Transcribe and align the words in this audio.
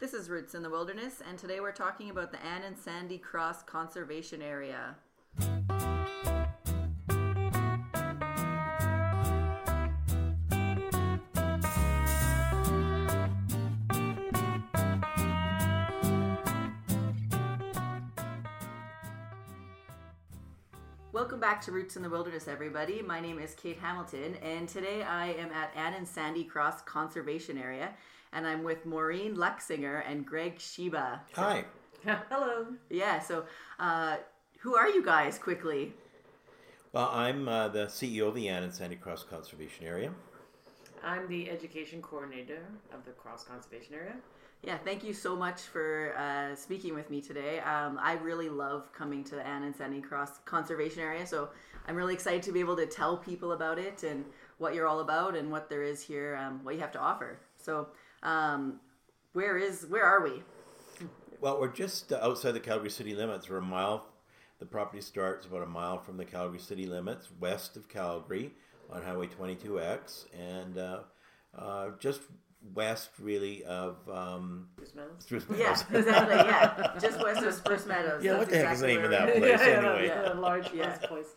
This 0.00 0.12
is 0.12 0.28
Roots 0.28 0.56
in 0.56 0.64
the 0.64 0.70
Wilderness, 0.70 1.22
and 1.26 1.38
today 1.38 1.60
we're 1.60 1.70
talking 1.70 2.10
about 2.10 2.32
the 2.32 2.44
Ann 2.44 2.62
and 2.64 2.76
Sandy 2.76 3.16
Cross 3.16 3.62
Conservation 3.62 4.42
Area. 4.42 4.96
Welcome 21.12 21.38
back 21.38 21.60
to 21.62 21.72
Roots 21.72 21.94
in 21.94 22.02
the 22.02 22.10
Wilderness, 22.10 22.48
everybody. 22.48 23.00
My 23.00 23.20
name 23.20 23.38
is 23.38 23.54
Kate 23.54 23.78
Hamilton, 23.78 24.34
and 24.42 24.68
today 24.68 25.04
I 25.04 25.28
am 25.34 25.52
at 25.52 25.70
Ann 25.76 25.94
and 25.94 26.06
Sandy 26.06 26.42
Cross 26.42 26.82
Conservation 26.82 27.56
Area, 27.56 27.94
and 28.34 28.46
I'm 28.46 28.64
with 28.64 28.84
Maureen 28.84 29.36
Luchsinger 29.36 30.02
and 30.06 30.26
Greg 30.26 30.58
Shyba. 30.58 31.20
Hi. 31.34 31.64
Hello. 32.04 32.66
Yeah, 32.90 33.20
so 33.20 33.44
uh, 33.78 34.16
who 34.58 34.74
are 34.74 34.88
you 34.88 35.04
guys 35.04 35.38
quickly? 35.38 35.92
Well, 36.92 37.08
I'm 37.12 37.48
uh, 37.48 37.68
the 37.68 37.86
CEO 37.86 38.28
of 38.28 38.34
the 38.34 38.48
Ann 38.48 38.64
and 38.64 38.74
Sandy 38.74 38.96
Cross 38.96 39.24
Conservation 39.24 39.86
Area. 39.86 40.12
I'm 41.02 41.28
the 41.28 41.48
education 41.50 42.02
coordinator 42.02 42.60
of 42.92 43.04
the 43.04 43.12
Cross 43.12 43.44
Conservation 43.44 43.94
Area. 43.94 44.16
Yeah, 44.62 44.78
thank 44.78 45.04
you 45.04 45.12
so 45.12 45.36
much 45.36 45.60
for 45.60 46.16
uh, 46.16 46.56
speaking 46.56 46.94
with 46.94 47.10
me 47.10 47.20
today. 47.20 47.60
Um, 47.60 47.98
I 48.02 48.14
really 48.14 48.48
love 48.48 48.90
coming 48.92 49.22
to 49.24 49.34
the 49.34 49.46
Ann 49.46 49.64
and 49.64 49.76
Sandy 49.76 50.00
Cross 50.00 50.38
Conservation 50.46 51.00
Area, 51.00 51.26
so 51.26 51.50
I'm 51.86 51.96
really 51.96 52.14
excited 52.14 52.42
to 52.44 52.52
be 52.52 52.60
able 52.60 52.76
to 52.76 52.86
tell 52.86 53.18
people 53.18 53.52
about 53.52 53.78
it 53.78 54.02
and 54.02 54.24
what 54.58 54.74
you're 54.74 54.86
all 54.86 55.00
about 55.00 55.36
and 55.36 55.50
what 55.50 55.68
there 55.68 55.82
is 55.82 56.00
here, 56.00 56.36
um, 56.36 56.60
what 56.64 56.74
you 56.74 56.80
have 56.80 56.92
to 56.92 57.00
offer. 57.00 57.38
So, 57.58 57.88
um, 58.24 58.80
where 59.32 59.56
is 59.58 59.86
where 59.88 60.04
are 60.04 60.22
we? 60.22 60.42
Well, 61.40 61.60
we're 61.60 61.68
just 61.72 62.12
uh, 62.12 62.18
outside 62.22 62.52
the 62.52 62.60
Calgary 62.60 62.90
city 62.90 63.14
limits. 63.14 63.48
We're 63.48 63.58
a 63.58 63.62
mile. 63.62 64.06
The 64.60 64.66
property 64.66 65.02
starts 65.02 65.46
about 65.46 65.62
a 65.62 65.66
mile 65.66 65.98
from 65.98 66.16
the 66.16 66.24
Calgary 66.24 66.58
city 66.60 66.86
limits, 66.86 67.28
west 67.38 67.76
of 67.76 67.88
Calgary, 67.88 68.52
on 68.88 69.02
Highway 69.02 69.26
22X, 69.26 70.26
and 70.38 70.78
uh, 70.78 70.98
uh, 71.58 71.90
just 71.98 72.22
west, 72.72 73.10
really, 73.18 73.64
of 73.64 73.96
um, 74.08 74.68
Spruce 74.78 74.94
Meadows. 74.94 75.10
Spruce 75.18 75.44
Yeah, 75.58 75.70
exactly. 75.98 76.36
Yeah, 76.36 76.92
just 77.00 77.22
west 77.22 77.42
of 77.44 77.52
Spruce 77.52 77.84
Meadows. 77.84 78.24
Yeah, 78.24 78.34
That's 78.34 78.40
what 78.42 78.50
the 78.50 78.56
heck 78.56 78.72
is 78.74 78.80
the 78.80 78.86
name 78.86 79.04
of 79.04 79.10
that 79.10 79.36
place 79.36 79.42
yeah, 79.60 79.66
yeah, 79.66 79.78
anyway? 79.78 80.06
yeah, 80.06 80.32
a 80.32 80.34
large 80.34 80.72
Yeah. 80.72 80.96
place. 80.98 81.34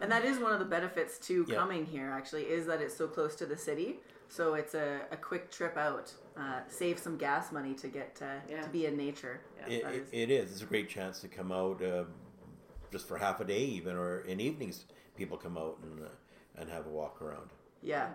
And 0.00 0.10
that 0.10 0.24
is 0.24 0.38
one 0.38 0.52
of 0.52 0.58
the 0.58 0.64
benefits 0.64 1.18
to 1.28 1.44
Yeah. 1.46 1.54
coming 1.56 1.86
here, 1.86 2.10
actually, 2.10 2.44
is 2.44 2.66
that 2.66 2.80
it's 2.80 2.96
so 2.96 3.06
close 3.06 3.36
to 3.36 3.46
the 3.46 3.56
city. 3.56 4.00
So 4.28 4.54
it's 4.54 4.74
a, 4.74 5.00
a 5.10 5.16
quick 5.16 5.50
trip 5.50 5.76
out. 5.76 6.12
Uh, 6.36 6.60
save 6.68 6.98
some 6.98 7.16
gas 7.16 7.50
money 7.50 7.74
to 7.74 7.88
get 7.88 8.18
uh, 8.22 8.26
Yeah. 8.48 8.62
to 8.62 8.68
be 8.68 8.86
in 8.86 8.96
nature. 8.96 9.40
It, 9.66 9.82
it, 9.84 9.94
is- 9.94 10.08
it 10.12 10.30
is. 10.30 10.52
It's 10.52 10.62
a 10.62 10.66
great 10.66 10.88
chance 10.88 11.18
to 11.20 11.28
come 11.28 11.50
out 11.50 11.82
uh, 11.82 12.04
just 12.92 13.08
for 13.08 13.18
half 13.18 13.40
a 13.40 13.44
day, 13.44 13.64
even, 13.64 13.96
or 13.96 14.20
in 14.20 14.40
evenings, 14.40 14.84
people 15.16 15.36
come 15.36 15.56
out 15.58 15.78
and 15.82 16.00
uh, 16.04 16.08
and 16.60 16.68
have 16.70 16.86
a 16.86 16.90
walk 16.90 17.22
around. 17.22 17.50
Yeah. 17.82 18.08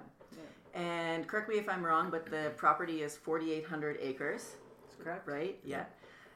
And 0.73 1.27
correct 1.27 1.47
me 1.49 1.55
if 1.55 1.69
I'm 1.69 1.85
wrong, 1.85 2.09
but 2.09 2.25
the 2.25 2.51
property 2.57 3.03
is 3.03 3.15
4,800 3.15 3.97
acres, 4.01 4.55
That's 4.81 4.95
correct. 5.03 5.27
right? 5.27 5.57
Yeah. 5.63 5.85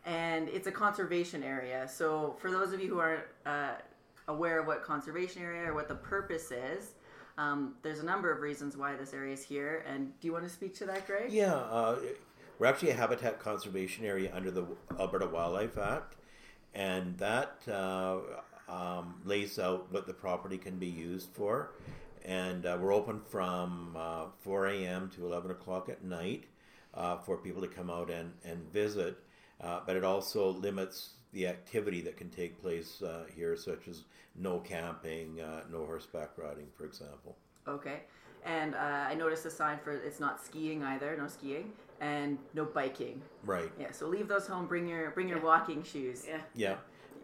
And 0.05 0.47
it's 0.49 0.67
a 0.67 0.71
conservation 0.71 1.41
area. 1.43 1.87
So 1.91 2.35
for 2.39 2.51
those 2.51 2.71
of 2.71 2.79
you 2.79 2.87
who 2.87 2.99
aren't 2.99 3.23
uh, 3.47 3.71
aware 4.27 4.59
of 4.59 4.67
what 4.67 4.83
conservation 4.83 5.41
area 5.41 5.69
or 5.69 5.73
what 5.73 5.87
the 5.87 5.95
purpose 5.95 6.51
is, 6.51 6.91
um, 7.37 7.75
there's 7.83 7.99
a 7.99 8.05
number 8.05 8.31
of 8.31 8.41
reasons 8.41 8.75
why 8.75 8.95
this 8.95 9.13
area 9.13 9.33
is 9.33 9.43
here. 9.43 9.83
And 9.87 10.19
do 10.19 10.27
you 10.27 10.33
want 10.33 10.45
to 10.45 10.49
speak 10.49 10.75
to 10.77 10.85
that, 10.85 11.05
Greg? 11.05 11.31
Yeah, 11.31 11.53
uh, 11.53 11.97
we're 12.57 12.67
actually 12.67 12.89
a 12.89 12.95
habitat 12.95 13.39
conservation 13.39 14.05
area 14.05 14.31
under 14.33 14.49
the 14.49 14.65
Alberta 14.99 15.27
Wildlife 15.27 15.77
Act, 15.77 16.15
and 16.73 17.17
that 17.19 17.59
uh, 17.71 18.17
um, 18.67 19.21
lays 19.23 19.59
out 19.59 19.91
what 19.91 20.07
the 20.07 20.13
property 20.13 20.57
can 20.57 20.77
be 20.77 20.87
used 20.87 21.29
for. 21.33 21.71
And 22.25 22.65
uh, 22.65 22.77
we're 22.81 22.93
open 22.93 23.21
from 23.21 23.95
uh, 23.97 24.25
4 24.39 24.67
a.m. 24.67 25.09
to 25.15 25.25
11 25.25 25.51
o'clock 25.51 25.87
at 25.87 26.03
night 26.03 26.45
uh, 26.93 27.17
for 27.17 27.37
people 27.37 27.61
to 27.61 27.67
come 27.67 27.89
out 27.89 28.09
and, 28.09 28.33
and 28.43 28.71
visit. 28.73 29.17
Uh, 29.61 29.79
but 29.85 29.95
it 29.95 30.03
also 30.03 30.49
limits 30.49 31.11
the 31.37 31.45
activity 31.45 32.01
that 32.01 32.17
can 32.17 32.29
take 32.29 32.59
place 32.59 33.03
uh, 33.03 33.25
here, 33.35 33.55
such 33.55 33.87
as 33.87 34.05
no 34.35 34.57
camping, 34.57 35.39
uh, 35.39 35.61
no 35.71 35.85
horseback 35.85 36.31
riding, 36.35 36.65
for 36.75 36.83
example. 36.85 37.37
Okay. 37.67 37.99
And 38.43 38.73
uh, 38.73 39.05
I 39.11 39.13
noticed 39.13 39.45
a 39.45 39.51
sign 39.51 39.77
for 39.83 39.91
it's 39.91 40.19
not 40.19 40.43
skiing 40.43 40.83
either, 40.83 41.15
no 41.15 41.27
skiing, 41.27 41.71
and 42.01 42.39
no 42.55 42.65
biking. 42.65 43.21
Right. 43.45 43.71
Yeah. 43.79 43.91
So 43.91 44.07
leave 44.07 44.27
those 44.27 44.47
home. 44.47 44.65
Bring 44.65 44.87
your 44.87 45.11
bring 45.11 45.27
your 45.29 45.37
Yeah. 45.37 45.43
walking 45.43 45.83
shoes. 45.83 46.25
Yeah. 46.27 46.41
Yeah. 46.55 46.75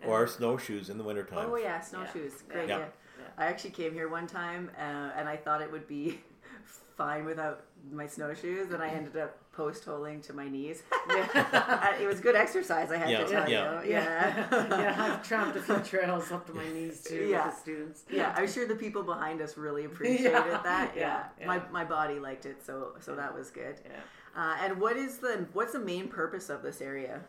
Or 0.06 0.28
snowshoes 0.28 0.90
in 0.91 1.00
the 1.00 1.03
wintertime. 1.03 1.50
Oh 1.50 1.56
yeah, 1.56 1.80
snowshoes. 1.80 2.34
Yeah. 2.47 2.53
Great. 2.53 2.69
Yeah. 2.69 2.78
Yeah. 2.78 2.85
Yeah. 3.19 3.25
I 3.38 3.45
actually 3.45 3.72
came 3.72 3.94
here 3.94 4.09
one 4.09 4.28
time 4.28 4.69
uh, 4.78 5.18
and 5.18 5.28
I 5.28 5.38
thought 5.38 5.62
it 5.62 5.72
would 5.72 5.88
be 5.88 6.19
fine 6.97 7.25
without 7.25 7.63
my 7.91 8.06
snowshoes, 8.06 8.69
and 8.72 8.84
I 8.84 8.90
ended 8.90 9.18
up 9.18 9.38
post 9.53 9.86
holing 9.86 10.19
to 10.22 10.34
my 10.34 10.50
knees. 10.50 10.84
It 12.02 12.08
was 12.08 12.19
good 12.19 12.36
exercise, 12.36 12.91
I 12.91 12.97
had 12.97 13.09
Yeah, 13.09 13.24
to 13.24 13.30
tell 13.30 13.50
yeah. 13.50 13.84
you. 13.84 13.91
Yeah. 13.91 14.47
yeah, 14.52 14.96
I've 15.14 15.24
tramped 15.28 15.56
a 15.56 15.62
few 15.62 15.78
trails 15.80 16.31
up 16.31 16.46
to 16.47 16.53
my 16.53 16.68
knees 16.74 17.02
too 17.02 17.28
Yeah. 17.30 17.46
with 17.46 17.56
the 17.56 17.62
students. 17.62 18.03
Yeah, 18.12 18.34
I'm 18.36 18.47
sure 18.47 18.68
the 18.68 18.75
people 18.75 19.03
behind 19.03 19.42
us 19.42 19.58
really 19.58 19.86
appreciated 19.86 20.31
Yeah, 20.31 20.62
that. 20.63 20.92
Yeah, 20.96 21.02
yeah, 21.02 21.24
yeah. 21.40 21.47
my 21.47 21.62
my 21.72 21.86
body 21.86 22.19
liked 22.19 22.46
it, 22.46 22.66
so 22.66 22.96
so 23.00 23.16
that 23.16 23.34
was 23.34 23.50
good. 23.52 23.75
Yeah. 23.86 24.00
Uh, 24.36 24.56
and 24.63 24.81
what 24.81 24.97
is 24.97 25.18
the 25.19 25.46
what's 25.53 25.74
the 25.74 25.80
main 25.80 26.08
purpose 26.08 26.50
of 26.50 26.63
this 26.63 26.81
area? 26.81 27.22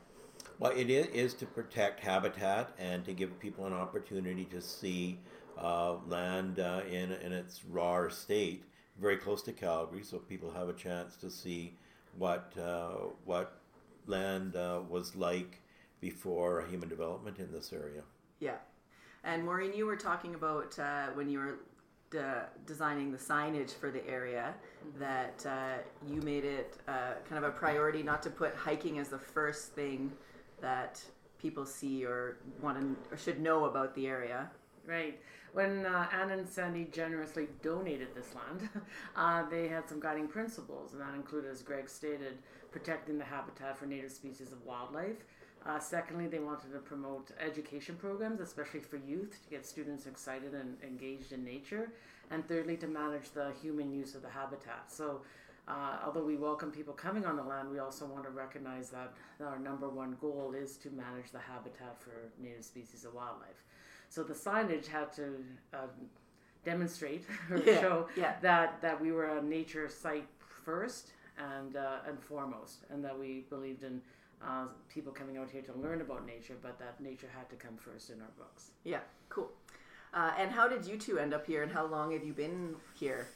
Well, 0.59 0.73
it 0.73 0.89
is, 0.89 1.07
is 1.09 1.35
to 1.35 1.47
protect 1.47 2.01
habitat 2.01 2.71
and 2.79 3.05
to 3.05 3.13
give 3.13 3.39
people 3.41 3.67
an 3.67 3.73
opportunity 3.73 4.45
to 4.47 4.61
see 4.61 5.19
uh, 5.59 5.97
land 6.09 6.59
uh, 6.61 6.81
in 6.91 7.13
in 7.13 7.33
its 7.33 7.65
raw 7.65 8.09
state, 8.09 8.65
very 8.99 9.17
close 9.19 9.43
to 9.43 9.53
Calgary, 9.53 10.03
so 10.03 10.19
people 10.19 10.51
have 10.51 10.69
a 10.69 10.73
chance 10.73 11.17
to 11.17 11.31
see 11.31 11.77
what 12.19 12.53
uh, 12.59 13.09
what 13.25 13.61
land 14.07 14.57
uh, 14.57 14.81
was 14.89 15.17
like 15.17 15.61
before 16.01 16.65
human 16.71 16.89
development 16.89 17.39
in 17.39 17.51
this 17.53 17.73
area. 17.73 18.03
Yeah, 18.41 18.57
and 19.25 19.45
Maureen, 19.45 19.73
you 19.73 19.87
were 19.87 19.97
talking 19.97 20.35
about 20.35 20.79
uh, 20.79 21.07
when 21.15 21.29
you 21.29 21.39
were 21.39 21.59
de- 22.11 22.47
designing 22.67 23.11
the 23.11 23.19
signage 23.19 23.73
for 23.73 23.91
the 23.91 24.07
area 24.09 24.55
that 24.99 25.45
uh, 25.47 25.79
you 26.07 26.21
made 26.23 26.45
it 26.45 26.77
uh, 26.89 27.15
kind 27.29 27.43
of 27.43 27.45
a 27.45 27.53
priority 27.53 28.03
not 28.03 28.23
to 28.23 28.31
put 28.31 28.55
hiking 28.55 28.99
as 28.99 29.09
the 29.09 29.19
first 29.19 29.73
thing 29.73 30.13
that 30.61 31.03
people 31.39 31.67
see 31.67 32.05
or 32.05 32.39
want 32.63 32.81
to 32.81 33.15
or 33.15 33.19
should 33.19 33.41
know 33.41 33.65
about 33.65 33.95
the 33.95 34.07
area. 34.07 34.51
Right. 34.87 35.21
When 35.55 35.87
uh, 35.87 36.09
Ann 36.13 36.31
and 36.31 36.49
Sandy 36.49 36.89
generously 36.91 37.47
donated 37.63 38.09
this 38.13 38.35
land, 38.35 38.69
uh, 39.17 39.49
they 39.49 39.69
had 39.69 39.89
some 39.89 40.01
guiding 40.01 40.27
principles, 40.27 40.93
and 40.93 41.01
that 41.01 41.15
included, 41.15 41.49
as 41.49 41.63
Greg 41.63 41.89
stated, 41.89 42.39
protecting 42.73 43.19
the 43.19 43.25
habitat 43.25 43.79
for 43.79 43.87
native 43.87 44.11
species 44.11 44.51
of 44.51 44.61
wildlife. 44.67 45.25
Uh, 45.65 45.79
secondly, 45.79 46.27
they 46.27 46.41
wanted 46.41 46.73
to 46.73 46.81
promote 46.81 47.31
education 47.39 47.95
programs, 47.95 48.41
especially 48.41 48.81
for 48.81 48.97
youth, 48.97 49.39
to 49.45 49.49
get 49.49 49.65
students 49.65 50.07
excited 50.07 50.55
and 50.55 50.77
engaged 50.83 51.31
in 51.31 51.45
nature. 51.45 51.93
And 52.33 52.47
thirdly, 52.49 52.77
to 52.79 52.89
manage 52.89 53.31
the 53.31 53.53
human 53.63 53.93
use 53.93 54.17
of 54.17 54.23
the 54.23 54.31
habitat. 54.31 54.91
So, 54.91 55.21
uh, 55.69 55.99
although 56.05 56.25
we 56.25 56.37
welcome 56.37 56.73
people 56.73 56.95
coming 56.95 57.25
on 57.25 57.37
the 57.37 57.45
land, 57.45 57.71
we 57.71 57.79
also 57.79 58.07
want 58.07 58.25
to 58.25 58.31
recognize 58.31 58.91
that 58.91 59.15
our 59.41 59.61
number 59.61 59.89
one 59.89 60.17
goal 60.21 60.53
is 60.53 60.77
to 60.79 60.91
manage 60.91 61.31
the 61.31 61.39
habitat 61.39 62.03
for 62.03 62.33
native 62.43 62.65
species 62.65 63.05
of 63.05 63.15
wildlife. 63.15 63.63
So 64.15 64.23
the 64.23 64.33
signage 64.35 64.87
had 64.87 65.13
to 65.15 65.25
uh, 65.73 65.89
demonstrate 66.65 67.25
or 67.51 67.59
Yeah, 67.59 67.81
show 67.81 68.07
yeah. 68.17 68.35
that 68.43 68.81
that 68.81 69.01
we 69.01 69.11
were 69.11 69.39
a 69.39 69.43
nature 69.43 69.89
site 69.89 70.29
first 70.65 71.11
and 71.37 71.75
uh, 71.77 72.07
and 72.09 72.17
foremost, 72.23 72.85
and 72.91 73.05
that 73.05 73.19
we 73.19 73.45
believed 73.51 73.83
in 73.83 74.01
uh, 74.41 74.67
people 74.89 75.13
coming 75.13 75.37
out 75.37 75.51
here 75.51 75.63
to 75.63 75.73
learn 75.73 76.01
about 76.01 76.25
nature, 76.27 76.55
but 76.63 76.79
that 76.79 77.01
nature 77.01 77.27
had 77.37 77.51
to 77.51 77.57
come 77.57 77.77
first 77.77 78.11
in 78.11 78.21
our 78.21 78.31
books. 78.39 78.71
Yeah, 78.85 79.01
cool. 79.31 79.51
Uh, 80.13 80.31
and 80.39 80.53
how 80.53 80.69
did 80.69 80.87
you 80.87 80.97
two 80.97 81.19
end 81.19 81.35
up 81.35 81.45
here, 81.45 81.65
and 81.65 81.73
how 81.73 81.85
long 81.87 82.13
have 82.13 82.23
you 82.25 82.33
been 82.33 82.77
here? 82.95 83.27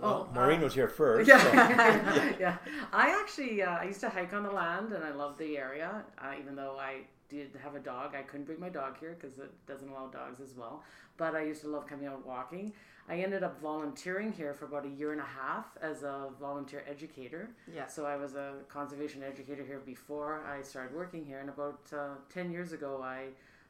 Well, 0.00 0.26
Oh, 0.30 0.34
Maureen 0.34 0.60
uh, 0.60 0.64
was 0.64 0.74
here 0.74 0.88
first. 0.88 1.28
Yeah, 1.28 1.42
so- 1.42 1.52
yeah. 2.40 2.56
I 2.94 3.10
actually 3.20 3.60
uh, 3.62 3.76
I 3.82 3.84
used 3.84 4.00
to 4.00 4.08
hike 4.08 4.32
on 4.32 4.42
the 4.42 4.50
land, 4.52 4.94
and 4.94 5.04
I 5.04 5.10
loved 5.10 5.38
the 5.38 5.58
area. 5.58 6.02
Uh, 6.18 6.32
even 6.40 6.56
though 6.56 6.76
I 6.80 7.02
did 7.34 7.50
have 7.62 7.74
a 7.74 7.80
dog, 7.80 8.14
I 8.14 8.22
couldn't 8.22 8.46
bring 8.46 8.60
my 8.60 8.68
dog 8.68 8.98
here 8.98 9.16
because 9.18 9.38
it 9.38 9.52
doesn't 9.66 9.88
allow 9.88 10.06
dogs 10.06 10.40
as 10.40 10.54
well. 10.56 10.82
But 11.16 11.34
I 11.34 11.42
used 11.42 11.62
to 11.62 11.68
love 11.68 11.86
coming 11.86 12.06
out 12.06 12.26
walking. 12.26 12.72
I 13.08 13.16
ended 13.16 13.42
up 13.42 13.60
volunteering 13.60 14.32
here 14.32 14.54
for 14.54 14.64
about 14.64 14.86
a 14.86 14.88
year 14.88 15.12
and 15.12 15.20
a 15.20 15.24
half 15.24 15.66
as 15.82 16.02
a 16.02 16.30
volunteer 16.40 16.82
educator. 16.88 17.50
Yeah. 17.72 17.86
So 17.86 18.06
I 18.06 18.16
was 18.16 18.34
a 18.34 18.54
conservation 18.68 19.22
educator 19.22 19.62
here 19.62 19.80
before 19.84 20.42
I 20.46 20.62
started 20.62 20.96
working 20.96 21.24
here, 21.24 21.40
and 21.40 21.50
about 21.50 21.80
uh, 21.92 22.14
ten 22.32 22.50
years 22.50 22.72
ago, 22.72 23.00
I 23.02 23.26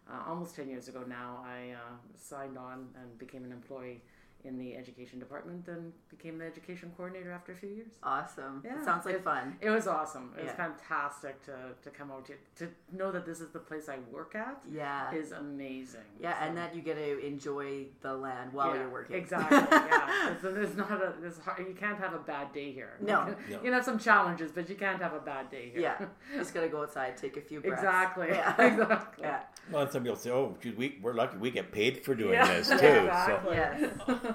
uh, 0.08 0.28
almost 0.28 0.54
ten 0.54 0.68
years 0.68 0.86
ago 0.88 1.02
now, 1.08 1.44
I 1.44 1.72
uh, 1.72 1.96
signed 2.16 2.56
on 2.56 2.88
and 3.00 3.18
became 3.18 3.44
an 3.44 3.52
employee 3.52 4.02
in 4.44 4.58
the 4.58 4.76
education 4.76 5.18
department 5.18 5.66
and 5.68 5.92
became 6.10 6.36
the 6.38 6.44
education 6.44 6.92
coordinator 6.96 7.32
after 7.32 7.52
a 7.52 7.56
few 7.56 7.70
years. 7.70 7.92
Awesome. 8.02 8.62
Yeah, 8.64 8.78
it 8.78 8.84
sounds 8.84 9.06
like 9.06 9.16
it- 9.16 9.24
fun. 9.24 9.56
It 9.60 9.70
was 9.70 9.86
awesome. 9.86 10.32
It 10.38 10.44
was 10.44 10.52
fantastic 10.52 11.42
to, 11.46 11.52
to 11.82 11.90
come 11.90 12.10
out 12.10 12.26
here. 12.26 12.36
To 12.56 12.68
know 12.92 13.10
that 13.10 13.24
this 13.24 13.40
is 13.40 13.50
the 13.50 13.58
place 13.58 13.88
I 13.88 13.98
work 14.12 14.34
at 14.34 14.62
Yeah. 14.70 15.12
is 15.14 15.32
amazing. 15.32 16.00
Yeah, 16.20 16.36
and 16.44 16.56
that 16.58 16.74
you 16.74 16.82
get 16.82 16.96
to 16.96 17.26
enjoy 17.26 17.86
the 18.02 18.14
land 18.14 18.52
while 18.52 18.74
Yeah, 18.74 18.82
you're 18.82 18.90
working. 18.90 19.16
Exactly. 19.16 19.58
Yeah. 19.58 20.34
So 20.42 20.52
there's 20.52 20.76
not 20.76 20.90
a 20.90 21.14
there's 21.20 21.38
hard, 21.38 21.66
you 21.66 21.74
can't 21.74 21.98
have 21.98 22.12
a 22.12 22.18
bad 22.18 22.52
day 22.52 22.70
here. 22.72 22.98
No. 23.00 23.26
You 23.28 23.36
No. 23.56 23.58
can 23.60 23.72
have 23.72 23.84
some 23.84 23.98
challenges, 23.98 24.52
but 24.52 24.68
you 24.68 24.74
can't 24.74 25.00
have 25.00 25.14
a 25.14 25.20
bad 25.20 25.50
day 25.50 25.70
here. 25.70 25.80
Yeah. 25.80 26.04
Just 26.36 26.52
gotta 26.52 26.68
go 26.68 26.82
outside, 26.82 27.16
take 27.16 27.36
a 27.36 27.40
few 27.40 27.60
breaths. 27.60 27.78
exactly. 27.82 28.28
Yeah. 28.28 28.60
exactly. 28.72 29.24
Yeah. 29.24 29.40
Well, 29.72 29.82
and 29.82 29.90
some 29.90 30.02
people 30.02 30.16
say, 30.16 30.30
"Oh, 30.30 30.56
geez, 30.60 30.76
we 30.76 30.98
we're 31.00 31.14
lucky 31.14 31.38
we 31.38 31.50
get 31.50 31.72
paid 31.72 32.04
for 32.04 32.14
doing 32.14 32.34
Yeah, 32.34 32.46
this 32.54 32.68
too." 32.68 32.74
exactly. 32.74 33.56
Yes. 33.56 33.80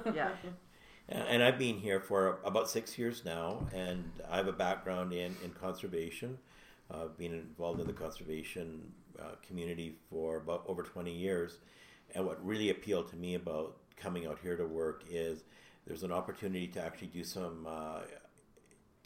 Yeah. 0.16 0.30
And 1.08 1.42
I've 1.42 1.58
been 1.58 1.80
here 1.80 2.00
for 2.00 2.40
about 2.46 2.70
six 2.70 2.98
years 2.98 3.26
now, 3.26 3.68
and 3.74 4.12
I 4.30 4.38
have 4.38 4.48
a 4.48 4.52
background 4.54 5.12
in 5.12 5.36
in 5.44 5.52
conservation. 5.60 6.38
Uh, 6.92 7.08
been 7.18 7.34
involved 7.34 7.80
in 7.80 7.88
the 7.88 7.94
conservation 7.94 8.92
uh, 9.20 9.36
community 9.48 9.96
for 10.10 10.38
about 10.38 10.64
over 10.68 10.84
twenty 10.84 11.16
years, 11.16 11.58
and 12.14 12.26
what 12.26 12.44
really 12.46 12.70
appealed 12.70 13.10
to 13.10 13.16
me 13.16 13.34
about 13.36 13.78
coming 13.98 14.28
out 14.28 14.38
here 14.44 14.56
to 14.56 14.66
work 14.66 15.04
is 15.10 15.44
there's 15.88 16.04
an 16.04 16.12
opportunity 16.12 16.68
to 16.68 16.80
actually 16.82 17.08
do 17.08 17.24
some 17.24 17.66
uh, 17.68 18.02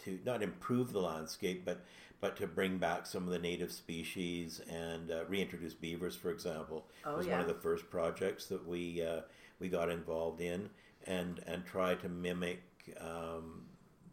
to 0.03 0.19
not 0.25 0.43
improve 0.43 0.91
the 0.91 0.99
landscape, 0.99 1.63
but 1.65 1.85
but 2.19 2.35
to 2.37 2.47
bring 2.47 2.77
back 2.77 3.05
some 3.05 3.23
of 3.23 3.29
the 3.29 3.39
native 3.39 3.71
species 3.71 4.61
and 4.69 5.11
uh, 5.11 5.25
reintroduce 5.27 5.73
beavers, 5.73 6.15
for 6.15 6.31
example, 6.31 6.85
Oh, 7.05 7.17
was 7.17 7.27
yeah. 7.27 7.33
one 7.33 7.41
of 7.41 7.47
the 7.47 7.61
first 7.61 7.89
projects 7.89 8.45
that 8.47 8.65
we 8.67 9.03
uh, 9.03 9.21
we 9.59 9.69
got 9.69 9.89
involved 9.89 10.41
in, 10.41 10.69
and 11.07 11.41
and 11.47 11.65
try 11.65 11.95
to 11.95 12.09
mimic 12.09 12.61
um, 12.99 13.63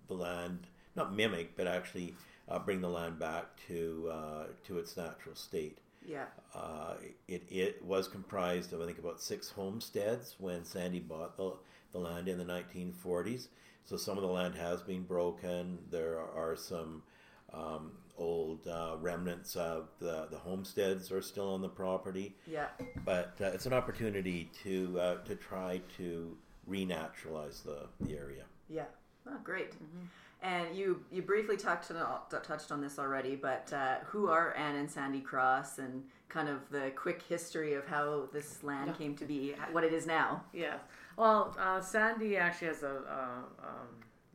the 0.09 0.15
land, 0.15 0.67
not 0.97 1.15
mimic, 1.15 1.57
but 1.57 1.67
actually 1.67 2.15
uh, 2.49 2.59
bring 2.59 2.81
the 2.81 2.89
land 2.89 3.19
back 3.19 3.45
to 3.69 4.11
uh, 4.13 4.45
to 4.67 4.79
its 4.79 4.97
natural 4.97 5.35
state. 5.35 5.79
Yeah. 6.07 6.25
Uh, 6.55 6.95
it, 7.29 7.43
it 7.51 7.85
was 7.85 8.09
comprised 8.09 8.73
of, 8.73 8.81
I 8.81 8.87
think, 8.87 8.99
about 8.99 9.21
six 9.21 9.51
homesteads 9.51 10.35
when 10.39 10.65
Sandy 10.65 10.99
bought 10.99 11.37
the, 11.37 11.53
the 11.93 11.99
land 11.99 12.27
in 12.27 12.39
the 12.39 12.45
1940s. 12.45 13.49
So 13.85 13.97
some 13.97 14.17
of 14.17 14.23
the 14.23 14.31
land 14.31 14.55
has 14.55 14.83
been 14.83 15.03
broken. 15.03 15.79
There 15.91 16.19
are 16.19 16.57
some 16.57 17.03
um, 17.53 17.93
old 18.17 18.67
uh, 18.67 18.97
remnants 19.01 19.57
of 19.57 19.89
the, 19.99 20.29
the 20.31 20.39
homesteads 20.39 21.11
are 21.11 21.23
still 21.23 21.53
on 21.53 21.61
the 21.61 21.69
property. 21.69 22.35
Yeah. 22.47 22.69
But 23.05 23.35
uh, 23.41 23.47
it's 23.47 23.67
an 23.67 23.73
opportunity 23.73 24.51
to 24.63 24.99
uh, 25.01 25.15
to 25.25 25.35
try 25.35 25.81
to 25.97 26.37
renaturalize 26.69 27.63
the, 27.63 27.87
the 28.01 28.17
area. 28.17 28.45
Yeah. 28.69 28.85
Oh, 29.29 29.37
great. 29.45 29.73
And 30.43 30.75
you 30.75 31.05
you 31.13 31.21
briefly 31.21 31.57
touched 31.59 31.91
on 31.91 32.19
touched 32.43 32.73
on 32.73 32.81
this 32.81 32.99
already, 32.99 33.37
but 33.37 33.71
uh, 33.73 33.97
who 34.07 34.29
are 34.29 34.55
Ann 34.57 34.77
and 34.77 34.91
Sandy 34.91 35.21
Cross, 35.21 35.79
and 35.79 36.05
kind 36.31 36.49
of 36.49 36.71
the 36.71 36.91
quick 36.97 37.21
history 37.29 37.75
of 37.75 37.87
how 37.87 38.29
this 38.33 38.63
land 38.63 38.97
came 38.97 39.15
to 39.17 39.27
be, 39.27 39.55
what 39.73 39.85
it 39.85 39.93
is 39.93 40.07
now. 40.07 40.43
Yeah. 40.55 40.79
Well, 41.19 41.55
uh, 41.59 41.81
Sandy 41.83 42.39
actually 42.39 42.69
has 42.69 42.83
a, 42.83 43.03
uh 43.07 43.67
um, 43.67 43.89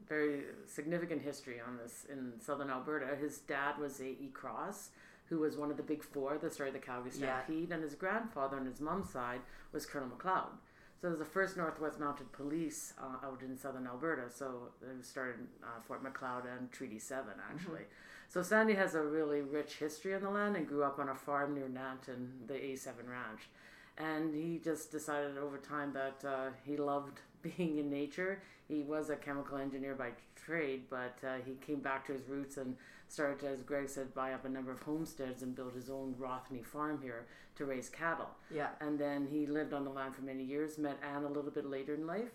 very 0.08 0.44
significant 0.68 1.24
history 1.24 1.60
on 1.66 1.78
this 1.78 2.06
in 2.12 2.34
southern 2.40 2.70
Alberta. 2.70 3.16
His 3.16 3.40
dad 3.40 3.80
was 3.80 4.00
A. 4.00 4.06
E. 4.10 4.30
Cross, 4.34 4.90
who 5.30 5.40
was 5.40 5.58
one 5.58 5.72
of 5.72 5.78
the 5.78 5.84
big 5.84 6.04
four 6.04 6.38
that 6.38 6.54
started 6.54 6.76
the 6.76 6.80
Calgary 6.80 7.10
Yeah. 7.16 7.42
Stampede, 7.44 7.72
and 7.72 7.82
his 7.82 7.96
grandfather 7.96 8.58
on 8.58 8.68
his 8.68 8.80
mom's 8.80 9.10
side 9.10 9.40
was 9.72 9.88
Colonel 9.88 10.10
Macleod. 10.10 10.52
So 11.06 11.10
it 11.10 11.12
was 11.12 11.20
the 11.20 11.26
first 11.26 11.56
Northwest 11.56 12.00
Mounted 12.00 12.32
Police 12.32 12.96
uh, 13.00 13.28
out 13.28 13.44
in 13.44 13.56
southern 13.56 13.86
Alberta. 13.86 14.24
So 14.28 14.70
it 14.82 15.06
started 15.06 15.36
uh, 15.64 15.80
Fort 15.88 16.02
Macleod 16.02 16.46
and 16.48 16.72
Treaty 16.72 16.98
7, 16.98 17.28
actually. 17.48 17.84
So 18.28 18.42
Sandy 18.42 18.74
has 18.74 18.96
a 18.96 19.04
really 19.04 19.42
rich 19.42 19.76
history 19.76 20.16
on 20.16 20.24
the 20.24 20.32
land 20.32 20.56
and 20.56 20.68
grew 20.68 20.84
up 20.84 20.98
on 20.98 21.10
a 21.10 21.14
farm 21.14 21.54
near 21.54 21.68
Nanton, 21.68 22.48
the 22.48 22.56
A7 22.56 23.08
Ranch. 23.08 23.42
And 24.00 24.34
he 24.34 24.58
just 24.58 24.92
decided 24.92 25.38
over 25.38 25.60
time 25.60 25.94
that 25.94 26.28
uh, 26.28 26.50
he 26.64 26.76
loved 26.76 27.20
being 27.44 27.78
in 27.78 27.92
nature. 27.92 28.42
He 28.68 28.82
was 28.82 29.12
a 29.12 29.16
chemical 29.16 29.60
engineer 29.60 29.94
by 29.94 30.10
trade, 30.36 30.86
but 30.90 31.20
uh, 31.24 31.36
he 31.46 31.54
came 31.64 31.82
back 31.82 32.08
to 32.08 32.14
his 32.14 32.28
roots 32.28 32.58
and 32.58 32.78
started, 33.08 33.44
as 33.46 33.62
Greg 33.62 33.90
said, 33.90 34.14
buy 34.14 34.34
up 34.34 34.46
a 34.46 34.50
number 34.50 34.72
of 34.72 34.82
homesteads 34.82 35.44
and 35.44 35.56
build 35.56 35.74
his 35.74 35.90
own 35.90 36.16
Rothney 36.20 36.66
farm 36.66 37.00
here 37.02 37.28
to 37.56 37.66
raise 37.66 37.90
cattle. 37.90 38.30
Yeah. 38.54 38.70
And 38.82 39.00
then 39.00 39.28
he 39.30 39.46
lived 39.46 39.74
on 39.74 39.84
the 39.84 39.90
land 39.90 40.16
for 40.16 40.22
many 40.22 40.44
years, 40.44 40.78
met 40.78 41.00
Ann 41.04 41.24
a 41.24 41.28
little 41.28 41.52
bit 41.52 41.66
later 41.66 41.94
in 41.94 42.06
life. 42.06 42.32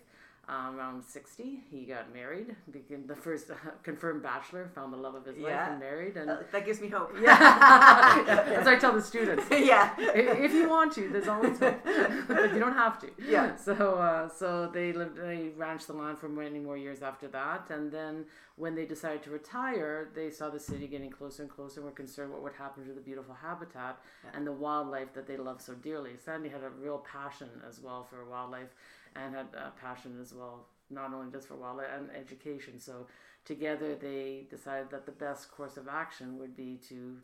Um, 0.49 0.75
around 0.75 1.03
60, 1.05 1.61
he 1.71 1.85
got 1.85 2.11
married, 2.13 2.55
became 2.71 3.05
the 3.07 3.15
first 3.15 3.49
uh, 3.51 3.55
confirmed 3.83 4.21
bachelor, 4.23 4.69
found 4.75 4.91
the 4.91 4.97
love 4.97 5.15
of 5.15 5.23
his 5.25 5.37
life 5.37 5.53
and 5.69 5.79
married. 5.79 6.17
And 6.17 6.29
Uh, 6.29 6.37
that 6.51 6.65
gives 6.65 6.81
me 6.81 6.89
hope. 6.89 7.11
yeah, 7.21 7.37
that's 8.25 8.65
what 8.65 8.73
I 8.75 8.77
tell 8.77 8.91
the 8.91 9.01
students. 9.01 9.45
yeah. 9.51 9.93
if 9.97 10.51
you 10.51 10.67
want 10.67 10.91
to, 10.93 11.07
there's 11.09 11.27
always 11.27 11.57
hope, 11.59 11.79
but 12.27 12.53
you 12.53 12.59
don't 12.59 12.73
have 12.73 12.99
to. 12.99 13.07
Yeah. 13.25 13.55
So, 13.67 13.73
uh, 13.95 14.27
so 14.27 14.67
they 14.73 14.91
lived, 14.91 15.15
they 15.17 15.51
ranched 15.55 15.87
the 15.87 15.93
land 15.93 16.17
for 16.17 16.27
many 16.27 16.59
more 16.59 16.75
years 16.75 17.01
after 17.03 17.27
that, 17.29 17.69
and 17.69 17.91
then 17.91 18.25
when 18.57 18.75
they 18.75 18.85
decided 18.85 19.21
to 19.23 19.29
retire, 19.29 20.09
they 20.15 20.29
saw 20.31 20.49
the 20.49 20.59
city 20.59 20.87
getting 20.87 21.11
closer 21.11 21.43
and 21.43 21.51
closer, 21.51 21.79
and 21.79 21.85
were 21.85 21.95
concerned 21.95 22.31
what 22.33 22.41
would 22.41 22.53
happen 22.53 22.85
to 22.87 22.93
the 22.93 22.99
beautiful 23.01 23.35
habitat 23.35 23.99
and 24.33 24.45
the 24.45 24.51
wildlife 24.51 25.13
that 25.13 25.27
they 25.27 25.37
love 25.37 25.61
so 25.61 25.73
dearly. 25.75 26.11
Sandy 26.17 26.49
had 26.49 26.63
a 26.63 26.69
real 26.69 26.97
passion 26.99 27.49
as 27.69 27.79
well 27.79 28.03
for 28.09 28.25
wildlife, 28.25 28.69
and 29.15 29.35
had 29.35 29.47
a 29.55 29.71
passion 29.79 30.17
as 30.21 30.33
well, 30.33 30.67
not 30.89 31.13
only 31.13 31.31
just 31.31 31.47
for 31.47 31.55
wildlife 31.55 31.87
and 31.97 32.09
education. 32.15 32.79
So 32.79 33.07
together, 33.45 33.95
they 33.95 34.45
decided 34.49 34.89
that 34.91 35.05
the 35.05 35.11
best 35.11 35.51
course 35.51 35.77
of 35.77 35.87
action 35.87 36.37
would 36.39 36.55
be 36.55 36.79
to 36.89 37.17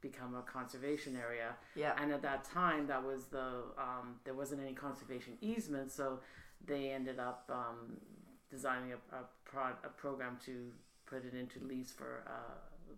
become 0.00 0.34
a 0.36 0.42
conservation 0.42 1.16
area 1.16 1.56
Yeah. 1.74 1.92
and 2.00 2.12
at 2.12 2.22
that 2.22 2.44
time 2.44 2.86
that 2.86 3.02
was 3.02 3.24
the 3.26 3.64
um, 3.76 4.20
there 4.22 4.32
wasn't 4.34 4.60
any 4.62 4.72
conservation 4.72 5.36
easement 5.40 5.90
so 5.90 6.20
they 6.64 6.90
ended 6.90 7.18
up 7.18 7.50
um, 7.52 7.96
designing 8.48 8.92
a, 8.92 9.16
a, 9.16 9.24
pro- 9.44 9.74
a 9.82 9.88
program 9.96 10.38
to 10.46 10.70
put 11.04 11.24
it 11.24 11.34
into 11.34 11.58
lease 11.66 11.90
for 11.90 12.22
uh, 12.28 12.54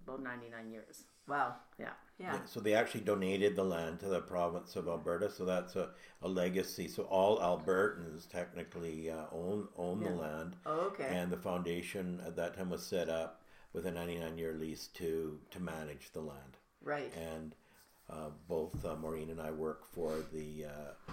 about 0.06 0.22
99 0.22 0.70
years 0.70 1.04
Wow. 1.28 1.54
yeah 1.78 1.90
Yeah. 2.18 2.38
So 2.44 2.60
they 2.60 2.74
actually 2.74 3.02
donated 3.02 3.56
the 3.56 3.64
land 3.64 4.00
to 4.00 4.06
the 4.08 4.20
province 4.20 4.76
of 4.76 4.88
Alberta. 4.88 5.30
So 5.30 5.44
that's 5.44 5.76
a, 5.76 5.90
a 6.22 6.28
legacy. 6.28 6.86
So 6.88 7.04
all 7.04 7.38
Albertans 7.38 8.28
technically 8.28 9.10
uh, 9.10 9.24
own 9.32 9.68
own 9.76 10.00
the 10.00 10.10
land. 10.10 10.56
Oh, 10.66 10.80
okay. 10.92 11.08
And 11.10 11.30
the 11.30 11.36
foundation 11.38 12.20
at 12.26 12.36
that 12.36 12.56
time 12.56 12.70
was 12.70 12.82
set 12.84 13.08
up 13.08 13.40
with 13.72 13.86
a 13.86 13.90
99 13.90 14.36
year 14.38 14.54
lease 14.54 14.88
to 14.94 15.38
to 15.50 15.60
manage 15.60 16.10
the 16.12 16.20
land. 16.20 16.56
right. 16.82 17.12
And 17.16 17.54
uh, 18.10 18.30
both 18.48 18.84
uh, 18.84 18.96
Maureen 18.96 19.30
and 19.30 19.40
I 19.40 19.50
work 19.52 19.86
for 19.94 20.12
the 20.32 20.66
uh, 20.66 21.12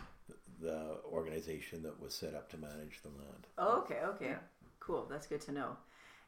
the 0.59 0.97
organization 1.05 1.83
that 1.83 2.01
was 2.01 2.13
set 2.13 2.33
up 2.33 2.49
to 2.51 2.57
manage 2.57 3.01
the 3.03 3.09
land. 3.09 3.47
Oh, 3.57 3.79
okay, 3.81 3.99
okay. 4.05 4.35
Cool. 4.79 5.05
That's 5.09 5.27
good 5.27 5.41
to 5.41 5.51
know. 5.51 5.77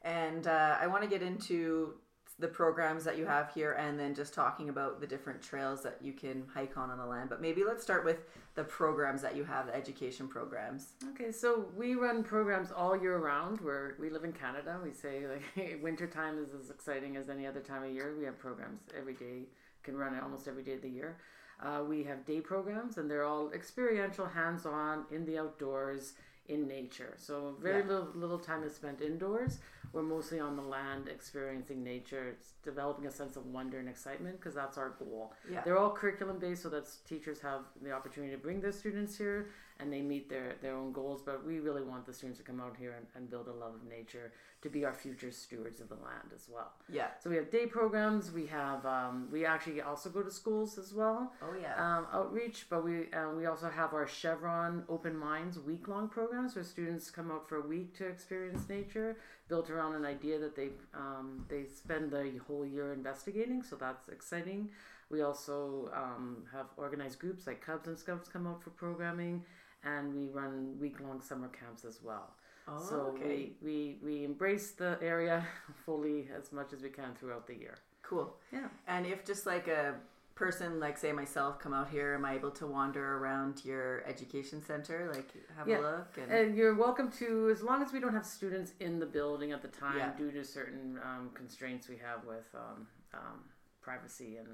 And 0.02 0.46
uh, 0.46 0.76
I 0.80 0.86
want 0.86 1.02
to 1.02 1.08
get 1.08 1.22
into 1.22 1.94
the 2.40 2.48
programs 2.48 3.04
that 3.04 3.18
you 3.18 3.26
have 3.26 3.52
here 3.52 3.72
and 3.72 4.00
then 4.00 4.14
just 4.14 4.32
talking 4.34 4.68
about 4.70 5.00
the 5.00 5.06
different 5.06 5.40
trails 5.42 5.82
that 5.82 5.98
you 6.00 6.12
can 6.12 6.42
hike 6.54 6.76
on 6.78 6.90
on 6.90 6.98
the 6.98 7.04
land. 7.06 7.28
But 7.28 7.40
maybe 7.42 7.64
let's 7.64 7.82
start 7.82 8.04
with 8.04 8.18
the 8.54 8.64
programs 8.64 9.20
that 9.22 9.36
you 9.36 9.44
have, 9.44 9.66
the 9.66 9.74
education 9.76 10.26
programs. 10.26 10.92
okay 11.10 11.30
so 11.32 11.66
we 11.76 11.94
run 11.94 12.22
programs 12.24 12.72
all 12.72 12.96
year 13.00 13.18
round 13.18 13.60
where 13.60 13.94
we 14.00 14.10
live 14.10 14.24
in 14.24 14.32
canada 14.32 14.78
we 14.82 14.90
say 14.92 15.24
like 15.32 15.80
winter 15.82 16.06
time 16.06 16.38
is 16.38 16.50
as 16.60 16.70
exciting 16.70 17.16
as 17.16 17.28
any 17.28 17.46
other 17.46 17.60
time 17.60 17.82
of 17.84 17.92
year 17.92 18.14
we 18.18 18.24
have 18.24 18.38
programs 18.38 18.80
every 18.98 19.14
day 19.14 19.42
can 19.82 19.96
run 19.96 20.14
it 20.14 20.22
almost 20.22 20.48
every 20.48 20.62
day 20.62 20.74
of 20.74 20.82
the 20.82 20.88
year 20.88 21.16
uh, 21.62 21.82
we 21.86 22.02
have 22.02 22.24
day 22.26 22.40
programs 22.40 22.96
and 22.98 23.10
they're 23.10 23.24
all 23.24 23.50
experiential 23.52 24.26
hands-on 24.26 25.04
in 25.10 25.24
the 25.26 25.38
outdoors 25.38 26.14
in 26.48 26.66
nature 26.66 27.14
so 27.16 27.54
very 27.62 27.80
Yeah. 27.82 27.86
little, 27.88 28.08
little 28.14 28.38
time 28.38 28.62
is 28.64 28.74
spent 28.74 29.00
indoors 29.00 29.58
we're 29.92 30.02
mostly 30.02 30.38
on 30.40 30.56
the 30.56 30.62
land 30.62 31.08
experiencing 31.08 31.82
nature 31.82 32.28
it's 32.28 32.52
developing 32.62 33.06
a 33.06 33.10
sense 33.10 33.36
of 33.36 33.46
wonder 33.46 33.78
and 33.78 33.88
excitement 33.88 34.38
because 34.38 34.54
that's 34.54 34.78
our 34.78 34.90
goal 34.98 35.32
Yeah. 35.50 35.62
they're 35.64 35.78
all 35.78 35.90
curriculum 35.90 36.38
based 36.38 36.62
so 36.62 36.68
that 36.70 36.88
teachers 37.08 37.40
have 37.40 37.62
the 37.82 37.92
opportunity 37.92 38.32
to 38.32 38.38
bring 38.38 38.60
their 38.60 38.72
students 38.72 39.16
here 39.16 39.48
and 39.80 39.90
they 39.90 40.02
meet 40.02 40.28
their, 40.28 40.56
their 40.60 40.76
own 40.76 40.92
goals 40.92 41.22
but 41.22 41.44
we 41.46 41.58
really 41.58 41.82
want 41.82 42.04
the 42.06 42.12
students 42.12 42.38
to 42.38 42.44
come 42.44 42.60
out 42.60 42.76
here 42.78 42.94
and, 42.98 43.06
and 43.16 43.30
build 43.30 43.48
a 43.48 43.52
love 43.52 43.74
of 43.74 43.84
nature 43.88 44.32
to 44.62 44.68
be 44.68 44.84
our 44.84 44.92
future 44.92 45.30
stewards 45.32 45.80
of 45.80 45.88
the 45.88 45.94
land 45.94 46.28
as 46.34 46.46
well 46.52 46.72
Yeah. 46.88 47.08
so 47.18 47.30
we 47.30 47.36
have 47.36 47.50
day 47.50 47.66
programs 47.66 48.30
we 48.30 48.46
have 48.46 48.84
um, 48.84 49.28
we 49.32 49.46
actually 49.46 49.80
also 49.80 50.10
go 50.10 50.22
to 50.22 50.30
schools 50.30 50.76
as 50.78 50.92
well 50.92 51.32
Oh, 51.42 51.54
yeah. 51.60 51.74
um, 51.98 52.06
outreach, 52.12 52.66
but 52.68 52.84
we 52.84 53.10
uh, 53.12 53.30
we 53.36 53.46
also 53.46 53.70
have 53.70 53.94
our 53.94 54.06
Chevron 54.06 54.84
Open 54.88 55.16
Minds 55.16 55.58
week 55.58 55.88
long 55.88 56.08
programs 56.08 56.54
where 56.54 56.64
students 56.64 57.10
come 57.10 57.30
out 57.30 57.48
for 57.48 57.56
a 57.56 57.66
week 57.66 57.96
to 57.98 58.06
experience 58.06 58.68
nature, 58.68 59.16
built 59.50 59.68
around 59.68 59.94
an 59.96 60.06
idea 60.06 60.38
that 60.38 60.56
they 60.56 60.68
um, 60.94 61.44
they 61.48 61.64
spend 61.64 62.10
the 62.10 62.40
whole 62.46 62.64
year 62.64 62.94
investigating. 62.94 63.62
So 63.62 63.76
that's 63.76 64.08
exciting. 64.08 64.70
We 65.10 65.22
also 65.22 65.90
um, 65.94 66.44
have 66.52 66.66
organized 66.76 67.18
groups 67.18 67.46
like 67.46 67.60
Cubs 67.60 67.88
and 67.88 67.98
Scouts 67.98 68.28
come 68.28 68.46
out 68.46 68.62
for 68.62 68.70
programming, 68.70 69.42
and 69.84 70.14
we 70.14 70.28
run 70.28 70.78
week 70.80 71.00
long 71.00 71.20
summer 71.20 71.48
camps 71.48 71.84
as 71.84 71.98
well. 72.02 72.30
Oh, 72.68 72.86
so 72.88 72.96
okay. 73.14 73.52
we, 73.60 73.96
we 74.02 74.14
we 74.16 74.24
embrace 74.24 74.70
the 74.70 74.96
area 75.02 75.44
fully 75.84 76.28
as 76.38 76.52
much 76.52 76.72
as 76.72 76.80
we 76.80 76.90
can 76.90 77.14
throughout 77.18 77.46
the 77.46 77.56
year. 77.56 77.76
Cool. 78.02 78.32
Yeah. 78.52 78.68
And 78.86 79.06
if 79.06 79.24
just 79.24 79.46
like 79.46 79.68
a 79.68 79.94
person 80.40 80.80
like 80.80 80.96
say 80.96 81.12
myself 81.12 81.58
come 81.58 81.74
out 81.74 81.88
here, 81.90 82.14
am 82.14 82.24
I 82.24 82.32
able 82.34 82.50
to 82.52 82.66
wander 82.66 83.18
around 83.18 83.62
your 83.62 84.02
education 84.06 84.58
center, 84.70 84.98
like 85.14 85.30
have 85.56 85.68
Yeah. 85.68 85.80
a 85.80 85.82
look? 85.82 86.16
And, 86.20 86.32
And 86.32 86.56
you're 86.56 86.74
welcome 86.74 87.08
to, 87.22 87.50
as 87.54 87.60
long 87.62 87.82
as 87.82 87.92
we 87.92 88.00
don't 88.00 88.14
have 88.14 88.24
students 88.38 88.72
in 88.80 88.98
the 88.98 89.06
building 89.18 89.52
at 89.52 89.60
the 89.60 89.68
time, 89.68 89.98
Yeah. 89.98 90.12
due 90.22 90.32
to 90.32 90.42
certain 90.42 90.98
um, 91.08 91.24
constraints 91.34 91.88
we 91.88 91.98
have 92.08 92.24
with 92.24 92.48
um, 92.54 92.78
um, 93.12 93.38
privacy 93.82 94.38
and 94.38 94.48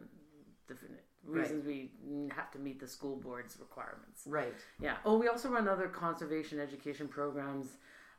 different 0.66 0.96
reasons 1.24 1.64
we 1.64 1.78
have 2.38 2.50
to 2.50 2.58
meet 2.58 2.78
the 2.80 2.88
school 2.96 3.16
board's 3.26 3.54
requirements. 3.66 4.18
right. 4.26 4.54
Yeah. 4.80 4.96
Oh, 5.04 5.16
we 5.22 5.28
also 5.28 5.48
run 5.56 5.66
other 5.68 5.88
conservation 5.88 6.58
education 6.68 7.06
programs 7.08 7.68